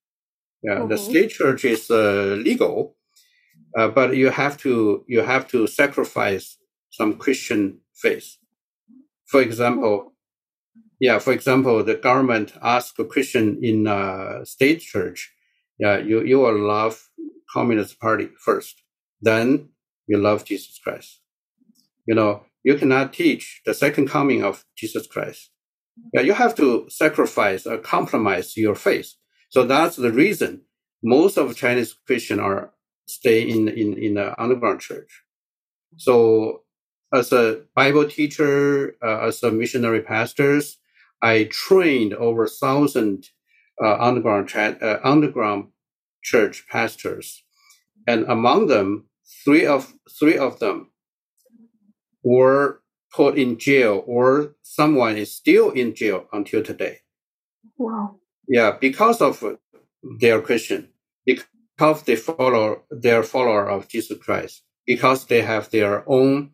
Yeah, 0.63 0.77
mm-hmm. 0.77 0.89
the 0.89 0.97
state 0.97 1.29
church 1.29 1.65
is 1.65 1.91
uh, 1.91 2.37
legal, 2.39 2.95
uh, 3.77 3.89
but 3.89 4.15
you 4.15 4.29
have 4.29 4.57
to 4.59 5.03
you 5.07 5.21
have 5.21 5.47
to 5.49 5.67
sacrifice 5.67 6.57
some 6.89 7.17
Christian 7.17 7.79
faith. 7.93 8.37
For 9.25 9.41
example, 9.41 10.13
yeah, 10.99 11.19
for 11.19 11.33
example, 11.33 11.83
the 11.83 11.95
government 11.95 12.53
asks 12.61 12.97
a 12.97 13.05
Christian 13.05 13.59
in 13.61 13.87
a 13.87 14.45
state 14.45 14.81
church, 14.81 15.33
yeah, 15.77 15.97
you 15.97 16.23
you 16.23 16.39
will 16.39 16.59
love 16.59 17.09
Communist 17.51 17.99
Party 17.99 18.29
first, 18.43 18.81
then 19.21 19.69
you 20.07 20.17
love 20.17 20.45
Jesus 20.45 20.79
Christ. 20.83 21.22
You 22.05 22.15
know, 22.15 22.43
you 22.63 22.75
cannot 22.75 23.13
teach 23.13 23.61
the 23.65 23.73
second 23.73 24.09
coming 24.09 24.43
of 24.43 24.65
Jesus 24.77 25.07
Christ. 25.07 25.51
Yeah, 26.13 26.21
you 26.21 26.33
have 26.33 26.55
to 26.55 26.87
sacrifice 26.89 27.65
or 27.65 27.77
compromise 27.77 28.57
your 28.57 28.75
faith. 28.75 29.13
So 29.49 29.65
that's 29.65 29.95
the 29.95 30.11
reason 30.11 30.61
most 31.03 31.37
of 31.37 31.55
Chinese 31.55 31.93
Christians 32.07 32.39
are 32.39 32.73
stay 33.07 33.47
in 33.47 33.67
in 33.67 33.97
in 33.97 34.13
the 34.15 34.41
underground 34.41 34.79
church. 34.79 35.23
So 35.97 36.63
as 37.13 37.31
a 37.31 37.61
Bible 37.75 38.07
teacher, 38.07 38.95
uh, 39.03 39.27
as 39.27 39.43
a 39.43 39.51
missionary 39.51 40.01
pastors, 40.01 40.77
I 41.21 41.43
trained 41.51 42.13
over 42.13 42.47
thousand 42.47 43.27
uh, 43.83 43.97
underground 43.99 44.51
uh, 44.55 44.99
underground 45.03 45.67
church 46.23 46.65
pastors, 46.71 47.43
and 48.07 48.25
among 48.25 48.67
them, 48.67 49.09
three 49.45 49.65
of 49.65 49.93
three 50.19 50.37
of 50.37 50.59
them 50.59 50.92
were 52.23 52.81
put 53.13 53.37
in 53.37 53.59
jail, 53.59 54.03
or 54.07 54.55
someone 54.63 55.17
is 55.17 55.31
still 55.31 55.69
in 55.71 55.93
jail 55.93 56.27
until 56.33 56.63
today. 56.63 56.99
Wow! 57.77 58.15
Yeah, 58.47 58.77
because 58.79 59.21
of 59.21 59.43
their 60.19 60.41
Christian, 60.41 60.89
because 61.25 61.45
because 61.77 62.03
they 62.03 62.15
follow 62.15 62.83
their 62.89 63.23
follower 63.23 63.69
of 63.69 63.87
Jesus 63.87 64.17
Christ, 64.19 64.63
because 64.85 65.25
they 65.25 65.41
have 65.41 65.69
their 65.69 66.03
own, 66.09 66.51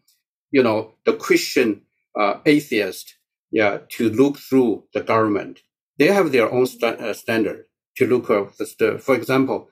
you 0.51 0.63
know, 0.63 0.93
the 1.05 1.13
Christian 1.13 1.81
uh, 2.19 2.35
atheist, 2.45 3.15
yeah, 3.51 3.79
to 3.89 4.09
look 4.09 4.37
through 4.37 4.85
the 4.93 5.01
government. 5.01 5.59
They 5.97 6.07
have 6.07 6.31
their 6.31 6.51
own 6.51 6.65
st- 6.65 6.99
uh, 6.99 7.13
standard 7.13 7.65
to 7.97 8.07
look 8.07 8.29
at 8.29 8.57
the, 8.57 8.65
st- 8.65 9.01
for 9.01 9.15
example, 9.15 9.69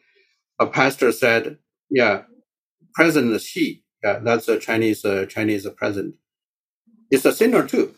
a 0.60 0.68
pastor 0.68 1.12
said, 1.12 1.58
yeah, 1.90 2.24
President 2.94 3.40
Xi, 3.42 3.84
yeah, 4.04 4.20
that's 4.20 4.48
a 4.48 4.60
Chinese, 4.60 5.04
uh, 5.04 5.26
Chinese 5.28 5.68
president, 5.76 6.16
It's 7.10 7.26
a 7.26 7.34
sinner 7.34 7.66
too. 7.66 7.96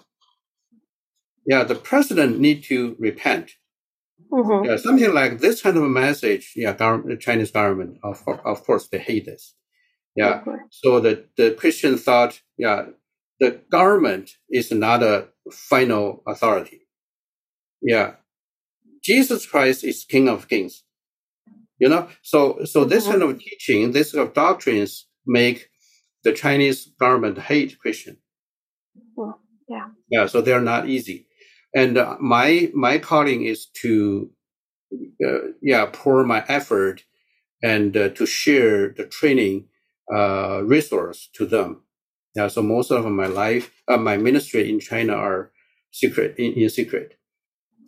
Yeah, 1.46 1.64
the 1.64 1.76
president 1.76 2.40
need 2.40 2.64
to 2.66 2.96
repent 3.00 3.52
Mm-hmm. 4.32 4.66
Yeah, 4.66 4.78
something 4.78 5.14
like 5.14 5.40
this 5.40 5.62
kind 5.62 5.78
of 5.78 5.84
a 5.84 5.90
message. 5.90 6.54
Yeah, 6.56 6.74
government, 6.74 7.20
Chinese 7.20 7.52
government, 7.52 7.98
of 8.04 8.24
of 8.28 8.64
course, 8.64 8.88
they 8.88 9.00
hate 9.00 9.26
this. 9.26 9.56
Yeah, 10.16 10.44
so 10.70 11.00
the 11.00 11.26
the 11.36 11.52
Christian 11.52 11.98
thought, 11.98 12.42
yeah, 12.58 12.88
the 13.40 13.62
government 13.72 14.32
is 14.50 14.72
not 14.72 15.02
a 15.02 15.30
final 15.52 16.22
authority. 16.28 16.82
Yeah, 17.82 18.16
Jesus 19.04 19.48
Christ 19.48 19.84
is 19.84 20.06
King 20.06 20.30
of 20.30 20.48
Kings. 20.48 20.84
You 21.80 21.90
know, 21.90 22.10
so 22.22 22.66
so 22.66 22.86
this 22.86 23.08
mm-hmm. 23.08 23.20
kind 23.20 23.24
of 23.24 23.40
teaching, 23.40 23.92
this 23.94 24.12
kind 24.12 24.28
of 24.28 24.36
doctrines 24.36 25.08
make 25.26 25.70
the 26.24 26.34
Chinese 26.34 26.88
government 27.00 27.38
hate 27.40 27.80
Christian. 27.80 28.18
Well, 29.16 29.42
yeah. 29.70 29.90
Yeah, 30.12 30.28
so 30.28 30.42
they're 30.42 30.62
not 30.62 30.90
easy 30.90 31.28
and 31.76 31.98
uh, 31.98 32.18
my 32.20 32.72
my 32.74 32.98
calling 32.98 33.44
is 33.46 33.68
to 33.82 34.32
uh, 35.26 35.40
yeah 35.62 35.88
pour 35.92 36.24
my 36.26 36.44
effort 36.48 37.04
and 37.64 37.98
uh, 37.98 38.10
to 38.10 38.26
share 38.26 38.90
the 38.90 39.06
training 39.06 39.68
uh, 40.14 40.62
resource 40.66 41.30
to 41.34 41.46
them 41.46 41.84
Yeah, 42.36 42.50
so 42.50 42.62
most 42.64 42.92
of 42.92 43.06
my 43.06 43.28
life, 43.28 43.72
uh, 43.90 43.98
my 43.98 44.18
ministry 44.18 44.70
in 44.70 44.80
China 44.80 45.14
are 45.16 45.52
secret 45.92 46.36
in, 46.40 46.54
in 46.54 46.70
secret, 46.70 47.18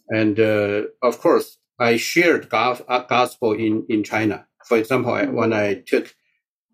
and 0.10 0.40
uh, 0.40 0.84
of 1.04 1.20
course 1.22 1.60
I 1.80 1.98
shared 1.98 2.50
God, 2.50 2.84
gospel 3.10 3.54
in 3.54 3.86
in 3.90 4.04
China. 4.04 4.48
For 4.68 4.78
example, 4.78 5.14
I, 5.14 5.26
when 5.28 5.54
I 5.54 5.84
took 5.88 6.16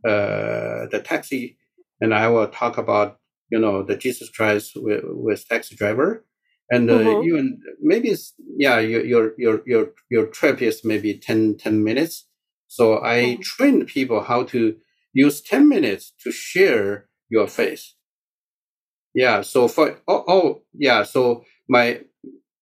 the 0.10 1.00
taxi, 1.00 1.58
and 2.02 2.14
I 2.14 2.28
will 2.28 2.48
talk 2.48 2.78
about 2.78 3.20
you 3.50 3.60
know 3.60 3.84
the 3.84 3.96
Jesus 3.96 4.30
Christ 4.30 4.74
with, 4.76 5.04
with 5.06 5.48
taxi 5.48 5.76
driver, 5.76 6.26
and 6.70 6.90
uh, 6.90 6.94
mm-hmm. 6.94 7.28
even 7.28 7.60
maybe 7.82 8.10
it's, 8.10 8.34
yeah 8.58 8.80
your 8.80 9.06
your 9.06 9.34
your 9.38 9.62
your 9.66 9.88
your 10.10 10.28
trip 10.28 10.62
is 10.62 10.84
maybe 10.84 11.18
10, 11.18 11.58
10 11.58 11.84
minutes. 11.84 12.28
So 12.68 13.04
I 13.04 13.18
mm-hmm. 13.18 13.42
train 13.42 13.86
people 13.86 14.22
how 14.24 14.44
to 14.44 14.76
use 15.14 15.42
ten 15.42 15.68
minutes 15.70 16.14
to 16.24 16.32
share 16.32 17.08
your 17.30 17.48
faith. 17.48 17.94
Yeah. 19.14 19.42
So 19.42 19.68
for 19.68 20.00
oh, 20.08 20.24
oh 20.28 20.62
yeah. 20.74 21.04
So 21.04 21.44
my 21.70 22.02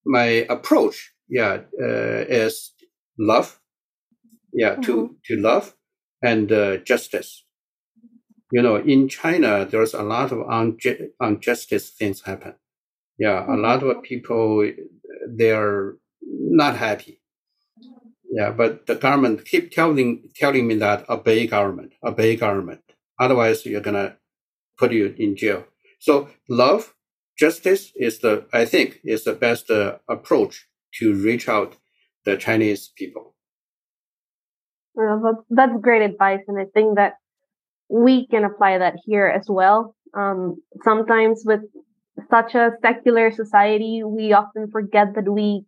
my 0.06 0.46
approach 0.50 1.14
yeah 1.28 1.62
uh, 1.82 2.24
is 2.30 2.72
love. 3.18 3.60
Yeah. 4.54 4.74
Mm-hmm. 4.74 4.82
To 4.84 5.16
to 5.26 5.38
love 5.38 5.76
and 6.26 6.52
uh, 6.52 6.78
justice 6.78 7.46
you 8.52 8.62
know, 8.62 8.78
in 8.78 9.10
China, 9.10 9.66
there's 9.66 9.94
a 9.94 10.04
lot 10.04 10.32
of 10.32 10.40
unju- 10.40 11.10
injustice 11.22 11.90
things 11.90 12.22
happen. 12.22 12.56
Yeah, 13.18 13.46
a 13.48 13.58
lot 13.58 13.84
of 13.84 14.04
people 14.04 14.72
they're 15.28 15.96
not 16.22 16.78
happy. 16.78 17.22
Yeah, 18.32 18.52
but 18.52 18.88
the 18.88 18.96
government 18.96 19.46
keep 19.46 19.72
telling 19.72 20.30
telling 20.36 20.68
me 20.68 20.76
that 20.76 21.10
obey 21.10 21.48
government, 21.48 21.94
obey 22.04 22.36
government. 22.36 22.82
Otherwise, 23.20 23.66
you're 23.66 23.82
gonna 23.82 24.18
put 24.78 24.92
you 24.92 25.16
in 25.18 25.36
jail. 25.36 25.66
So 26.00 26.30
love, 26.50 26.94
justice 27.38 27.92
is 27.96 28.20
the 28.20 28.46
I 28.54 28.66
think 28.66 29.00
is 29.04 29.24
the 29.24 29.34
best 29.34 29.72
uh, 29.72 29.98
approach 30.10 30.68
to 31.00 31.14
reach 31.14 31.50
out 31.50 31.78
the 32.26 32.38
Chinese 32.38 32.92
people. 32.96 33.35
Well, 34.96 35.46
that's 35.50 35.80
great 35.82 36.02
advice, 36.02 36.42
and 36.48 36.60
I 36.60 36.66
think 36.74 36.96
that 36.96 37.14
we 37.90 38.28
can 38.28 38.44
apply 38.44 38.78
that 38.80 38.96
here 39.06 39.28
as 39.28 39.46
well. 39.48 39.96
Um, 40.14 40.62
sometimes 40.84 41.44
with 41.46 41.62
such 42.30 42.56
a 42.56 42.72
secular 42.82 43.32
society, 43.32 44.02
we 44.04 44.34
often 44.34 44.72
forget 44.72 45.16
that 45.16 45.30
we 45.30 45.66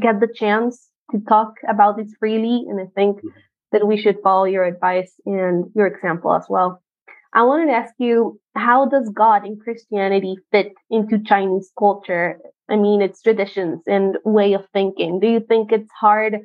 get 0.00 0.20
the 0.20 0.32
chance 0.32 0.88
to 1.12 1.20
talk 1.28 1.54
about 1.68 1.96
this 1.96 2.14
freely. 2.18 2.64
And 2.68 2.80
I 2.80 2.86
think 2.94 3.18
mm-hmm. 3.18 3.28
that 3.72 3.86
we 3.86 4.00
should 4.00 4.18
follow 4.22 4.44
your 4.44 4.64
advice 4.64 5.12
and 5.24 5.66
your 5.74 5.86
example 5.86 6.34
as 6.34 6.46
well. 6.48 6.82
I 7.32 7.42
wanted 7.42 7.66
to 7.66 7.72
ask 7.72 7.94
you, 7.98 8.40
how 8.54 8.86
does 8.86 9.10
God 9.10 9.46
in 9.46 9.58
Christianity 9.58 10.36
fit 10.50 10.72
into 10.90 11.22
Chinese 11.22 11.70
culture? 11.78 12.38
I 12.70 12.76
mean, 12.76 13.02
its 13.02 13.22
traditions 13.22 13.82
and 13.86 14.16
way 14.24 14.54
of 14.54 14.66
thinking. 14.72 15.20
Do 15.20 15.28
you 15.28 15.40
think 15.40 15.72
it's 15.72 15.90
hard 15.98 16.38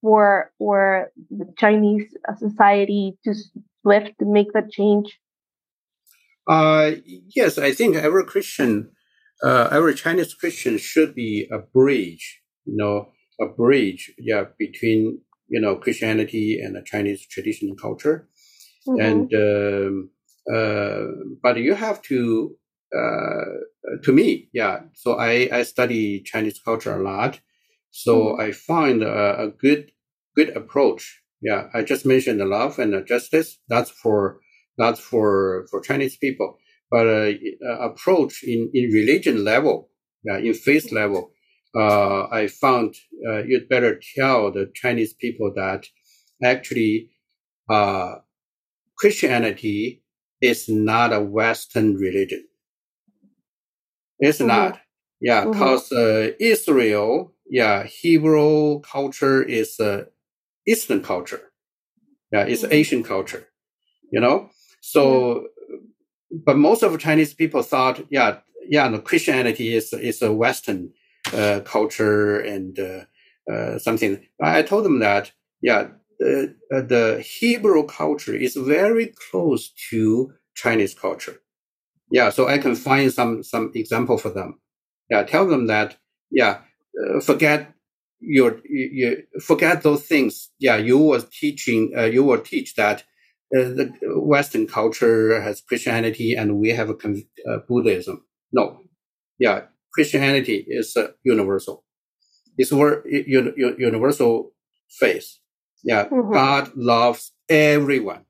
for 0.00 0.52
for 0.58 1.10
the 1.30 1.52
Chinese 1.58 2.06
society 2.38 3.18
to 3.24 3.34
swift 3.82 4.18
to 4.18 4.26
make 4.26 4.52
that 4.52 4.70
change? 4.70 5.18
Uh, 6.48 6.92
yes, 7.36 7.58
I 7.58 7.72
think 7.72 7.96
every 7.96 8.24
Christian, 8.24 8.90
uh, 9.44 9.68
every 9.70 9.94
Chinese 9.94 10.32
Christian 10.32 10.78
should 10.78 11.14
be 11.14 11.46
a 11.52 11.58
bridge, 11.58 12.40
you 12.64 12.76
know, 12.76 13.12
a 13.40 13.46
bridge, 13.46 14.12
yeah, 14.18 14.44
between, 14.58 15.20
you 15.48 15.60
know, 15.60 15.76
Christianity 15.76 16.58
and 16.58 16.74
the 16.74 16.82
Chinese 16.82 17.26
traditional 17.26 17.76
culture. 17.76 18.28
Mm-hmm. 18.88 19.00
And, 19.06 19.34
um, 19.34 20.10
uh, 20.50 21.02
but 21.42 21.58
you 21.58 21.74
have 21.74 22.00
to, 22.02 22.56
uh, 22.96 24.00
to 24.04 24.12
me, 24.12 24.48
yeah. 24.54 24.80
So 24.94 25.18
I, 25.18 25.50
I 25.52 25.62
study 25.64 26.22
Chinese 26.22 26.58
culture 26.58 26.94
a 26.98 27.02
lot. 27.02 27.40
So 27.90 28.16
mm-hmm. 28.16 28.40
I 28.40 28.52
find 28.52 29.02
a, 29.02 29.42
a 29.42 29.48
good, 29.48 29.90
good 30.36 30.56
approach. 30.56 31.22
Yeah. 31.40 31.68
I 31.74 31.82
just 31.82 32.06
mentioned 32.06 32.40
the 32.40 32.46
love 32.46 32.78
and 32.78 32.92
the 32.92 33.02
justice. 33.02 33.58
That's 33.68 33.90
for, 33.90 34.40
that's 34.76 35.00
for 35.00 35.66
for 35.70 35.80
Chinese 35.80 36.16
people. 36.16 36.58
But 36.90 37.06
uh, 37.06 37.32
uh, 37.68 37.78
approach 37.80 38.42
in 38.42 38.70
in 38.72 38.90
religion 38.90 39.44
level, 39.44 39.90
yeah, 40.24 40.38
in 40.38 40.54
faith 40.54 40.90
level, 40.92 41.32
uh, 41.76 42.28
I 42.30 42.46
found 42.46 42.94
uh, 43.28 43.42
you'd 43.44 43.68
better 43.68 44.00
tell 44.16 44.50
the 44.52 44.70
Chinese 44.74 45.12
people 45.12 45.52
that 45.56 45.86
actually 46.42 47.10
uh, 47.68 48.16
Christianity 48.96 50.02
is 50.40 50.68
not 50.68 51.12
a 51.12 51.20
Western 51.20 51.96
religion. 51.96 52.46
It's 54.18 54.38
mm-hmm. 54.38 54.48
not. 54.48 54.80
Yeah, 55.20 55.44
because 55.46 55.90
mm-hmm. 55.90 56.30
uh, 56.30 56.36
Israel, 56.40 57.34
yeah, 57.50 57.84
Hebrew 57.84 58.80
culture 58.80 59.42
is 59.42 59.80
uh, 59.80 60.04
Eastern 60.66 61.02
culture. 61.02 61.52
Yeah, 62.32 62.44
it's 62.44 62.62
mm-hmm. 62.62 62.72
Asian 62.72 63.02
culture. 63.02 63.48
You 64.10 64.20
know, 64.20 64.50
so, 64.80 65.48
but 66.30 66.56
most 66.56 66.82
of 66.82 66.98
Chinese 66.98 67.34
people 67.34 67.62
thought, 67.62 68.00
yeah, 68.10 68.38
yeah, 68.68 68.88
no, 68.88 68.98
Christianity 69.00 69.74
is 69.74 69.92
is 69.92 70.22
a 70.22 70.32
Western 70.32 70.92
uh, 71.32 71.60
culture 71.64 72.40
and 72.40 72.78
uh, 72.78 73.52
uh, 73.52 73.78
something. 73.78 74.24
I 74.42 74.62
told 74.62 74.84
them 74.84 74.98
that, 75.00 75.32
yeah, 75.62 75.88
uh, 76.20 76.48
the 76.70 77.24
Hebrew 77.40 77.84
culture 77.86 78.34
is 78.34 78.56
very 78.56 79.12
close 79.30 79.72
to 79.90 80.32
Chinese 80.54 80.94
culture. 80.94 81.40
Yeah, 82.10 82.30
so 82.30 82.48
I 82.48 82.58
can 82.58 82.74
find 82.74 83.12
some 83.12 83.42
some 83.42 83.72
example 83.74 84.18
for 84.18 84.30
them. 84.30 84.60
Yeah, 85.10 85.22
tell 85.22 85.46
them 85.46 85.66
that, 85.66 85.96
yeah, 86.30 86.60
uh, 86.96 87.20
forget 87.20 87.72
your, 88.20 88.60
you, 88.64 89.22
forget 89.40 89.82
those 89.82 90.04
things. 90.04 90.50
Yeah, 90.58 90.76
you 90.76 90.98
were 90.98 91.20
teaching, 91.20 91.92
uh, 91.96 92.04
you 92.04 92.24
will 92.24 92.40
teach 92.40 92.74
that 92.74 93.02
uh, 93.56 93.64
the 93.64 93.92
Western 94.16 94.66
culture 94.66 95.40
has 95.40 95.60
Christianity 95.60 96.34
and 96.34 96.58
we 96.58 96.70
have 96.70 96.90
a, 96.90 96.94
uh, 96.94 97.58
Buddhism. 97.68 98.24
No, 98.52 98.80
yeah, 99.38 99.62
Christianity 99.92 100.64
is 100.68 100.96
uh, 100.96 101.08
universal. 101.24 101.84
It's 102.56 102.72
where 102.72 103.06
universal 103.08 104.52
faith. 104.90 105.38
Yeah, 105.84 106.06
mm-hmm. 106.06 106.32
God 106.32 106.72
loves 106.74 107.32
everyone. 107.48 108.24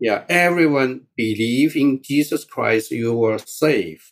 Yeah, 0.00 0.24
everyone 0.28 1.02
believe 1.16 1.76
in 1.76 2.00
Jesus 2.02 2.44
Christ, 2.44 2.90
you 2.90 3.14
were 3.14 3.38
saved. 3.38 4.10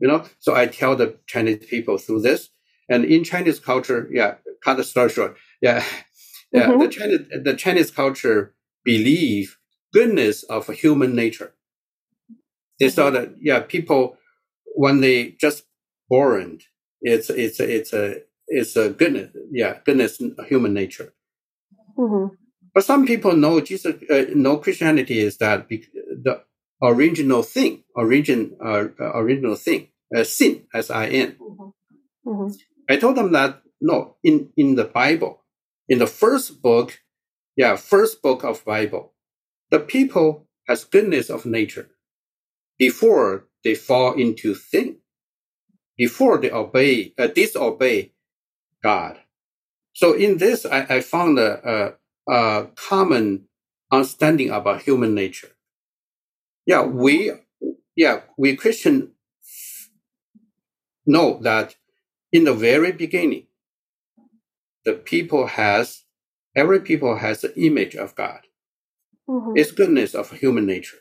You 0.00 0.08
know, 0.08 0.24
so 0.40 0.56
I 0.56 0.66
tell 0.66 0.96
the 0.96 1.18
Chinese 1.28 1.64
people 1.64 1.96
through 1.96 2.22
this, 2.22 2.50
and 2.92 3.04
in 3.04 3.24
Chinese 3.24 3.58
culture, 3.58 4.08
yeah, 4.12 4.34
cut 4.64 4.76
the 4.76 4.84
story 4.84 5.08
short. 5.08 5.36
Yeah, 5.60 5.84
yeah, 6.52 6.68
mm-hmm. 6.68 6.80
the 6.82 6.88
Chinese 6.88 7.26
the 7.42 7.54
Chinese 7.54 7.90
culture 7.90 8.54
believe 8.84 9.58
goodness 9.92 10.42
of 10.44 10.66
human 10.68 11.14
nature. 11.14 11.54
They 12.78 12.90
saw 12.90 13.10
that 13.10 13.34
yeah, 13.40 13.60
people 13.60 14.18
when 14.74 15.00
they 15.00 15.36
just 15.40 15.64
born, 16.08 16.58
it's 17.00 17.30
it's 17.30 17.60
it's 17.60 17.92
a 17.92 18.22
it's 18.48 18.76
a 18.76 18.90
goodness 18.90 19.30
yeah 19.50 19.78
goodness 19.84 20.20
human 20.48 20.74
nature. 20.74 21.12
Mm-hmm. 21.98 22.34
But 22.74 22.84
some 22.84 23.06
people 23.06 23.36
know 23.36 23.60
Jesus 23.60 23.94
uh, 24.10 24.26
know 24.34 24.58
Christianity 24.58 25.18
is 25.20 25.38
that 25.38 25.68
the 25.68 26.42
original 26.82 27.42
thing, 27.42 27.84
origin 27.94 28.56
uh, 28.64 28.88
original 29.00 29.56
thing, 29.56 29.88
uh, 30.14 30.24
sin 30.24 30.64
S 30.74 30.90
I 30.90 31.06
N. 31.06 31.36
Mm-hmm. 31.40 32.30
mm-hmm. 32.30 32.52
I 32.88 32.96
told 32.96 33.16
them 33.16 33.32
that 33.32 33.62
no, 33.80 34.16
in 34.22 34.50
in 34.56 34.76
the 34.76 34.84
Bible, 34.84 35.42
in 35.88 35.98
the 35.98 36.06
first 36.06 36.62
book, 36.62 37.00
yeah, 37.56 37.76
first 37.76 38.22
book 38.22 38.44
of 38.44 38.64
Bible. 38.64 39.12
The 39.70 39.80
people 39.80 40.46
has 40.68 40.84
goodness 40.84 41.30
of 41.30 41.46
nature 41.46 41.88
before 42.78 43.46
they 43.64 43.74
fall 43.74 44.14
into 44.14 44.54
sin, 44.54 44.98
before 45.96 46.38
they 46.38 46.50
obey, 46.50 47.14
uh, 47.18 47.28
disobey 47.28 48.12
God. 48.82 49.18
So 49.94 50.14
in 50.14 50.38
this, 50.38 50.64
I, 50.66 50.86
I 50.88 51.00
found 51.00 51.38
a, 51.38 51.96
a, 52.28 52.32
a 52.32 52.66
common 52.74 53.46
understanding 53.90 54.50
about 54.50 54.82
human 54.82 55.14
nature. 55.14 55.50
Yeah, 56.66 56.82
we, 56.82 57.32
yeah, 57.96 58.20
we 58.36 58.56
Christian 58.56 59.12
know 61.06 61.38
that 61.42 61.76
in 62.32 62.44
the 62.44 62.54
very 62.54 62.92
beginning, 62.92 63.46
the 64.84 64.94
people 64.94 65.46
has 65.46 66.02
Every 66.54 66.80
people 66.80 67.16
has 67.16 67.44
an 67.44 67.52
image 67.56 67.94
of 67.94 68.14
God. 68.14 68.40
Mm-hmm. 69.28 69.52
It's 69.56 69.72
goodness 69.72 70.14
of 70.14 70.30
human 70.30 70.66
nature. 70.66 70.98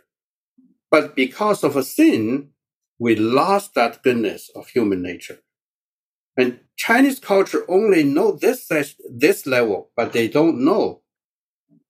But 0.90 1.16
because 1.16 1.64
of 1.64 1.76
a 1.76 1.84
sin, 1.84 2.50
we 3.00 3.16
lost 3.16 3.74
that 3.76 4.04
goodness 4.04 4.50
of 4.56 4.70
human 4.70 5.02
nature. 5.02 5.40
And 6.38 6.60
Chinese 6.78 7.20
culture 7.20 7.66
only 7.68 8.04
know 8.04 8.32
this 8.32 8.70
this 9.10 9.46
level, 9.46 9.92
but 9.98 10.14
they 10.14 10.30
don't 10.30 10.64
know, 10.64 11.02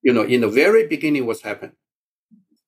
you 0.02 0.14
know, 0.14 0.24
in 0.24 0.42
the 0.42 0.48
very 0.48 0.88
beginning 0.88 1.28
what's 1.28 1.44
happened. 1.44 1.74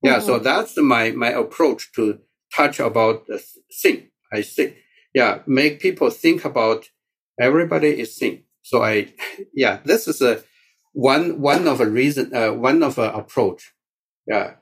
Yeah, 0.03 0.17
mm-hmm. 0.17 0.25
so 0.25 0.39
that's 0.39 0.77
my 0.77 1.11
my 1.11 1.29
approach 1.29 1.91
to 1.93 2.19
touch 2.55 2.79
about 2.79 3.25
the 3.25 3.43
thing. 3.81 4.11
I 4.31 4.43
think, 4.43 4.75
yeah, 5.13 5.39
make 5.45 5.79
people 5.79 6.09
think 6.09 6.45
about 6.45 6.89
everybody 7.39 7.99
is 7.99 8.17
thing. 8.17 8.43
So 8.63 8.83
I, 8.83 9.13
yeah, 9.53 9.79
this 9.85 10.07
is 10.07 10.21
a 10.21 10.43
one 10.93 11.41
one 11.41 11.67
of 11.67 11.81
a 11.81 11.85
reason, 11.85 12.35
uh, 12.35 12.53
one 12.53 12.83
of 12.83 12.97
a 12.97 13.11
approach, 13.11 13.73
yeah, 14.27 14.55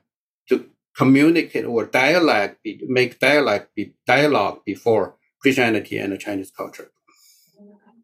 to 0.48 0.66
communicate 0.96 1.64
or 1.64 1.86
dialogue, 1.86 2.56
make 2.86 3.18
dialogue 3.18 3.66
be 3.74 3.94
dialogue 4.06 4.60
before 4.64 5.16
Christianity 5.40 5.98
and 5.98 6.12
the 6.12 6.18
Chinese 6.18 6.50
culture. 6.50 6.90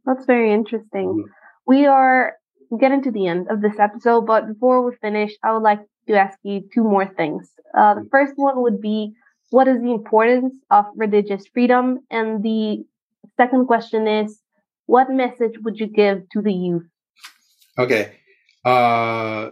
That's 0.04 0.24
very 0.26 0.52
interesting. 0.52 1.08
Mm-hmm. 1.08 1.30
We 1.66 1.86
are 1.86 2.34
getting 2.80 3.02
to 3.02 3.10
the 3.10 3.26
end 3.26 3.48
of 3.50 3.60
this 3.60 3.78
episode, 3.78 4.26
but 4.26 4.46
before 4.46 4.84
we 4.84 4.96
finish, 4.96 5.32
I 5.42 5.52
would 5.52 5.62
like 5.62 5.80
to 6.08 6.14
ask 6.14 6.38
you 6.42 6.62
two 6.72 6.82
more 6.82 7.06
things. 7.06 7.50
Uh, 7.76 7.94
the 7.94 8.00
mm-hmm. 8.00 8.08
first 8.10 8.32
one 8.36 8.62
would 8.62 8.80
be 8.80 9.14
what 9.50 9.68
is 9.68 9.80
the 9.80 9.92
importance 9.92 10.54
of 10.70 10.84
religious 10.96 11.46
freedom? 11.52 12.00
And 12.10 12.42
the 12.42 12.84
second 13.36 13.66
question 13.66 14.06
is 14.06 14.40
what 14.86 15.10
message 15.10 15.54
would 15.62 15.78
you 15.78 15.86
give 15.86 16.28
to 16.32 16.42
the 16.42 16.52
youth? 16.52 16.86
Okay. 17.78 18.12
Uh, 18.64 19.50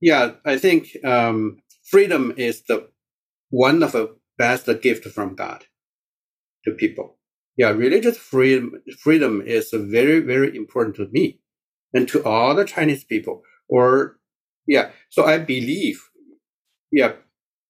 yeah, 0.00 0.32
I 0.44 0.56
think 0.58 0.88
um, 1.04 1.58
freedom 1.84 2.32
is 2.36 2.62
the 2.62 2.88
one 3.50 3.82
of 3.82 3.92
the 3.92 4.16
best 4.38 4.68
gift 4.82 5.04
from 5.04 5.34
God 5.34 5.64
to 6.64 6.72
people. 6.72 7.18
Yeah, 7.56 7.70
religious 7.70 8.18
freedom 8.18 8.82
freedom 8.98 9.40
is 9.40 9.70
very 9.72 10.20
very 10.20 10.54
important 10.56 10.96
to 10.96 11.08
me 11.10 11.40
and 11.94 12.06
to 12.08 12.22
all 12.24 12.54
the 12.54 12.64
Chinese 12.64 13.04
people. 13.04 13.42
Or 13.68 14.18
yeah, 14.66 14.90
so 15.08 15.24
I 15.24 15.38
believe 15.38 16.02
yeah 16.92 17.12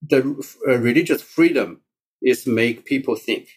the 0.02 0.20
uh, 0.68 0.78
religious 0.78 1.22
freedom 1.22 1.80
is 2.22 2.46
make 2.46 2.84
people 2.84 3.16
think 3.16 3.48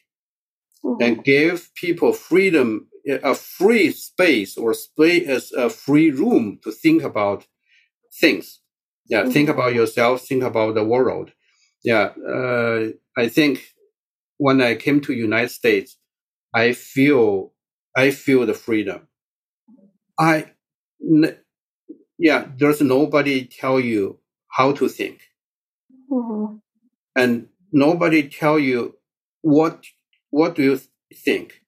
mm-hmm. 0.84 1.02
and 1.02 1.24
give 1.24 1.74
people 1.76 2.14
freedom 2.14 2.88
a 3.24 3.34
free 3.34 3.92
space 3.92 4.58
or 4.58 4.74
space 4.74 5.28
as 5.28 5.52
a 5.54 5.70
free 5.70 6.12
room 6.12 6.60
to 6.64 6.72
think 6.72 7.04
about 7.04 7.46
things 8.20 8.60
yeah 9.08 9.22
mm-hmm. 9.22 9.32
think 9.32 9.50
about 9.50 9.74
yourself 9.74 10.22
think 10.22 10.44
about 10.44 10.76
the 10.76 10.84
world 10.84 11.32
yeah 11.84 12.10
uh, 12.28 12.88
i 13.18 13.28
think 13.28 13.74
when 14.38 14.62
i 14.62 14.76
came 14.76 15.00
to 15.02 15.14
united 15.14 15.50
states 15.50 15.98
i 16.54 16.74
feel 16.74 17.54
i 17.96 18.12
feel 18.12 18.46
the 18.46 18.54
freedom 18.54 19.08
i 20.20 20.46
n- 21.02 21.38
yeah 22.18 22.46
there's 22.58 22.82
nobody 22.82 23.46
tell 23.46 23.80
you 23.80 24.20
how 24.50 24.72
to 24.72 24.90
think 24.90 25.29
mm-hmm. 26.10 26.56
and 27.16 27.48
nobody 27.72 28.28
tell 28.28 28.60
you 28.60 28.96
what 29.42 29.86
what 30.32 30.56
do 30.56 30.64
you 30.64 30.80
think? 31.26 31.62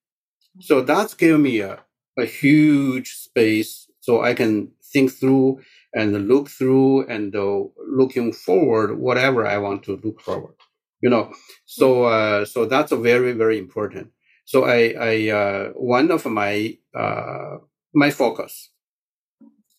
So 0.60 0.82
that's 0.82 1.14
given 1.14 1.42
me 1.42 1.60
a, 1.60 1.80
a 2.18 2.24
huge 2.24 3.14
space 3.14 3.88
so 4.00 4.22
i 4.22 4.34
can 4.34 4.70
think 4.92 5.10
through 5.10 5.60
and 5.94 6.28
look 6.28 6.48
through 6.48 7.06
and 7.06 7.34
uh, 7.34 7.62
looking 7.88 8.32
forward 8.32 8.98
whatever 8.98 9.46
i 9.46 9.56
want 9.56 9.82
to 9.84 9.98
look 10.04 10.20
forward 10.20 10.54
you 11.02 11.10
know? 11.10 11.32
So 11.66 12.04
uh, 12.04 12.44
so 12.46 12.64
that's 12.64 12.92
a 12.92 12.96
very 12.96 13.32
very 13.32 13.58
important. 13.58 14.12
So 14.44 14.64
i 14.64 14.94
i 14.98 15.28
uh, 15.28 15.68
one 15.74 16.10
of 16.10 16.24
my 16.24 16.78
uh, 16.96 17.58
my 17.94 18.10
focus 18.10 18.70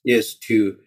is 0.06 0.36
to 0.48 0.78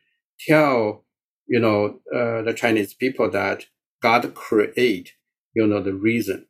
tell 0.47 1.06
you 1.47 1.61
know 1.61 2.01
uh, 2.15 2.43
the 2.43 2.55
chinese 2.55 2.95
people 2.95 3.31
that 3.31 3.67
god 4.03 4.35
create 4.35 5.13
you 5.55 5.67
know 5.67 5.81
the 5.81 5.95
reason 5.95 6.47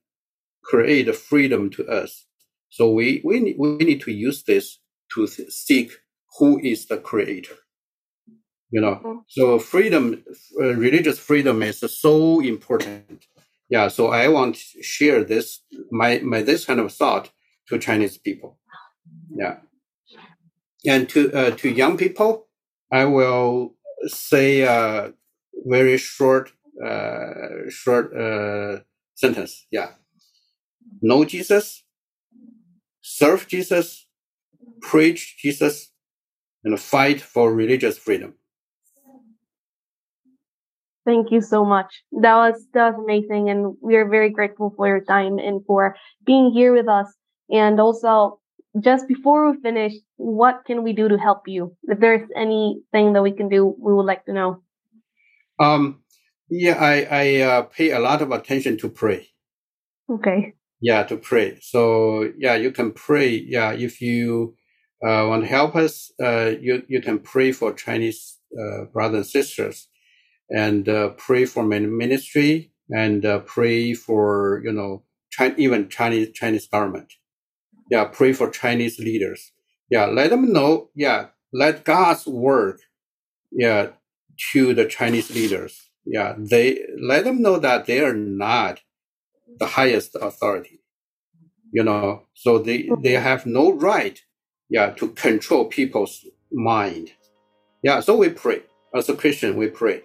create 0.66 1.14
freedom 1.14 1.70
to 1.70 1.86
us. 1.86 2.26
So 2.70 2.90
we 2.90 3.22
we, 3.24 3.54
we 3.56 3.76
need 3.78 4.00
to 4.02 4.12
use 4.12 4.42
this 4.42 4.78
to 5.14 5.26
seek 5.26 5.92
who 6.38 6.60
is 6.60 6.86
the 6.86 6.98
creator 6.98 7.54
you 8.70 8.80
know. 8.80 8.96
Mm-hmm. 8.96 9.18
so 9.28 9.58
freedom 9.60 10.24
uh, 10.60 10.74
religious 10.74 11.18
freedom 11.18 11.62
is 11.62 11.80
so 12.00 12.40
important. 12.40 13.26
Yeah 13.70 13.88
so 13.88 14.08
i 14.08 14.28
want 14.28 14.56
to 14.56 14.82
share 14.82 15.24
this 15.24 15.62
my 15.90 16.18
my 16.18 16.42
this 16.42 16.64
kind 16.64 16.80
of 16.80 16.92
thought 16.92 17.30
to 17.68 17.78
chinese 17.78 18.18
people. 18.18 18.58
Yeah. 19.30 19.56
And 20.84 21.08
to 21.10 21.32
uh, 21.32 21.50
to 21.60 21.68
young 21.70 21.96
people 21.96 22.48
i 22.92 23.04
will 23.04 23.74
say 24.06 24.62
a 24.62 25.12
very 25.66 25.98
short 25.98 26.52
uh, 26.84 27.68
short 27.68 28.14
uh, 28.16 28.80
sentence 29.14 29.66
yeah 29.70 29.90
know 31.02 31.24
jesus 31.24 31.84
serve 33.00 33.46
jesus 33.48 34.06
preach 34.80 35.36
jesus 35.38 35.92
and 36.64 36.78
fight 36.78 37.20
for 37.20 37.54
religious 37.54 37.98
freedom 37.98 38.34
Thank 41.06 41.30
you 41.30 41.40
so 41.40 41.64
much. 41.64 42.02
That 42.20 42.34
was 42.34 42.66
that 42.74 42.90
was 42.90 43.04
amazing, 43.04 43.48
and 43.48 43.76
we 43.80 43.94
are 43.94 44.08
very 44.08 44.28
grateful 44.28 44.74
for 44.76 44.88
your 44.88 45.00
time 45.00 45.38
and 45.38 45.64
for 45.64 45.94
being 46.24 46.50
here 46.50 46.74
with 46.74 46.88
us. 46.88 47.06
And 47.48 47.78
also, 47.78 48.40
just 48.80 49.08
before 49.08 49.50
we 49.50 49.60
finish, 49.60 49.92
what 50.16 50.62
can 50.66 50.82
we 50.82 50.92
do 50.92 51.08
to 51.08 51.18
help 51.18 51.42
you? 51.46 51.76
If 51.84 52.00
there's 52.00 52.28
anything 52.36 53.12
that 53.12 53.22
we 53.22 53.32
can 53.32 53.48
do, 53.48 53.74
we 53.78 53.94
would 53.94 54.06
like 54.06 54.24
to 54.26 54.32
know. 54.32 54.62
Um, 55.58 56.02
yeah, 56.50 56.76
I 56.78 57.06
I 57.10 57.40
uh, 57.40 57.62
pay 57.62 57.90
a 57.90 57.98
lot 57.98 58.22
of 58.22 58.30
attention 58.30 58.76
to 58.78 58.88
pray. 58.88 59.28
Okay. 60.10 60.54
Yeah, 60.80 61.02
to 61.04 61.16
pray. 61.16 61.58
So 61.62 62.30
yeah, 62.38 62.54
you 62.54 62.70
can 62.70 62.92
pray. 62.92 63.30
Yeah, 63.30 63.72
if 63.72 64.00
you 64.00 64.56
uh, 65.04 65.26
want 65.28 65.42
to 65.42 65.48
help 65.48 65.74
us, 65.74 66.12
uh, 66.22 66.52
you 66.60 66.82
you 66.88 67.00
can 67.00 67.18
pray 67.18 67.52
for 67.52 67.72
Chinese 67.72 68.38
uh, 68.58 68.84
brothers 68.92 69.16
and 69.16 69.26
sisters 69.26 69.88
and 70.50 70.88
uh, 70.88 71.10
pray 71.10 71.44
for 71.44 71.64
ministry 71.64 72.72
and 72.90 73.24
uh, 73.24 73.40
pray 73.40 73.94
for 73.94 74.62
you 74.64 74.72
know 74.72 75.02
China, 75.30 75.54
even 75.58 75.88
Chinese 75.88 76.30
Chinese 76.34 76.66
government. 76.66 77.12
Yeah, 77.90 78.04
pray 78.04 78.32
for 78.32 78.50
Chinese 78.50 78.98
leaders. 78.98 79.52
Yeah, 79.90 80.06
let 80.06 80.30
them 80.30 80.52
know. 80.52 80.90
Yeah, 80.94 81.28
let 81.52 81.84
God's 81.84 82.26
work. 82.26 82.80
Yeah, 83.52 83.90
to 84.52 84.74
the 84.74 84.84
Chinese 84.84 85.34
leaders. 85.34 85.88
Yeah, 86.04 86.34
they 86.36 86.84
let 87.00 87.24
them 87.24 87.42
know 87.42 87.58
that 87.58 87.86
they 87.86 88.00
are 88.00 88.14
not 88.14 88.80
the 89.58 89.66
highest 89.66 90.16
authority. 90.20 90.80
You 91.72 91.84
know, 91.84 92.22
so 92.34 92.58
they 92.58 92.88
they 93.02 93.12
have 93.12 93.46
no 93.46 93.72
right. 93.72 94.20
Yeah, 94.68 94.90
to 94.90 95.08
control 95.10 95.66
people's 95.66 96.26
mind. 96.52 97.12
Yeah, 97.82 98.00
so 98.00 98.16
we 98.16 98.30
pray 98.30 98.62
as 98.94 99.08
a 99.08 99.14
Christian. 99.14 99.56
We 99.56 99.68
pray 99.68 100.02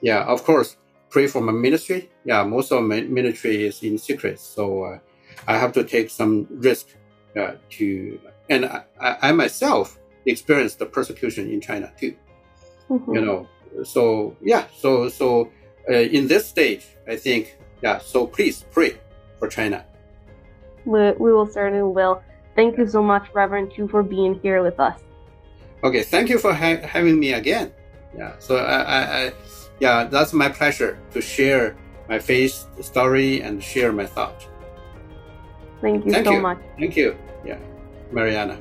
yeah, 0.00 0.24
of 0.24 0.44
course, 0.44 0.76
pray 1.10 1.26
for 1.26 1.40
my 1.40 1.52
ministry. 1.52 2.10
Yeah, 2.24 2.44
most 2.44 2.70
of 2.72 2.82
my 2.84 3.00
ministry 3.02 3.66
is 3.66 3.82
in 3.82 3.98
secret, 3.98 4.38
so 4.38 4.84
uh, 4.84 4.98
I 5.46 5.58
have 5.58 5.72
to 5.72 5.84
take 5.84 6.10
some 6.10 6.46
risk 6.50 6.88
uh, 7.36 7.52
to, 7.70 8.20
and 8.48 8.64
I, 8.64 8.84
I, 9.00 9.32
myself 9.32 9.98
experienced 10.26 10.78
the 10.78 10.86
persecution 10.86 11.50
in 11.50 11.60
China 11.60 11.92
too. 11.98 12.14
Mm-hmm. 12.90 13.14
You 13.14 13.20
know, 13.20 13.48
so 13.84 14.36
yeah, 14.40 14.66
so 14.76 15.08
so 15.08 15.50
uh, 15.90 15.94
in 15.94 16.26
this 16.26 16.46
stage, 16.46 16.86
I 17.06 17.16
think 17.16 17.58
yeah. 17.82 17.98
So 17.98 18.26
please 18.26 18.64
pray 18.70 18.98
for 19.38 19.48
China. 19.48 19.84
We, 20.84 21.12
we 21.12 21.32
will 21.32 21.46
certainly 21.46 21.82
will. 21.82 22.22
Thank 22.56 22.78
you 22.78 22.86
so 22.88 23.02
much, 23.02 23.28
Reverend 23.34 23.72
Chu, 23.72 23.86
for 23.88 24.02
being 24.02 24.40
here 24.40 24.62
with 24.62 24.80
us. 24.80 24.98
Okay, 25.84 26.02
thank 26.02 26.28
you 26.28 26.38
for 26.38 26.52
ha- 26.52 26.82
having 26.82 27.20
me 27.20 27.34
again. 27.34 27.72
Yeah, 28.16 28.34
so 28.38 28.56
I, 28.56 28.80
I, 28.80 29.00
I 29.26 29.32
yeah, 29.80 30.04
that's 30.04 30.32
my 30.32 30.48
pleasure 30.48 30.98
to 31.12 31.20
share 31.20 31.76
my 32.08 32.18
faith 32.18 32.66
story 32.80 33.42
and 33.42 33.62
share 33.62 33.92
my 33.92 34.06
thought. 34.06 34.46
Thank 35.80 36.06
you 36.06 36.12
Thank 36.12 36.26
so 36.26 36.32
you. 36.32 36.40
much. 36.40 36.58
Thank 36.78 36.96
you. 36.96 37.16
Yeah, 37.44 37.58
Mariana. 38.10 38.58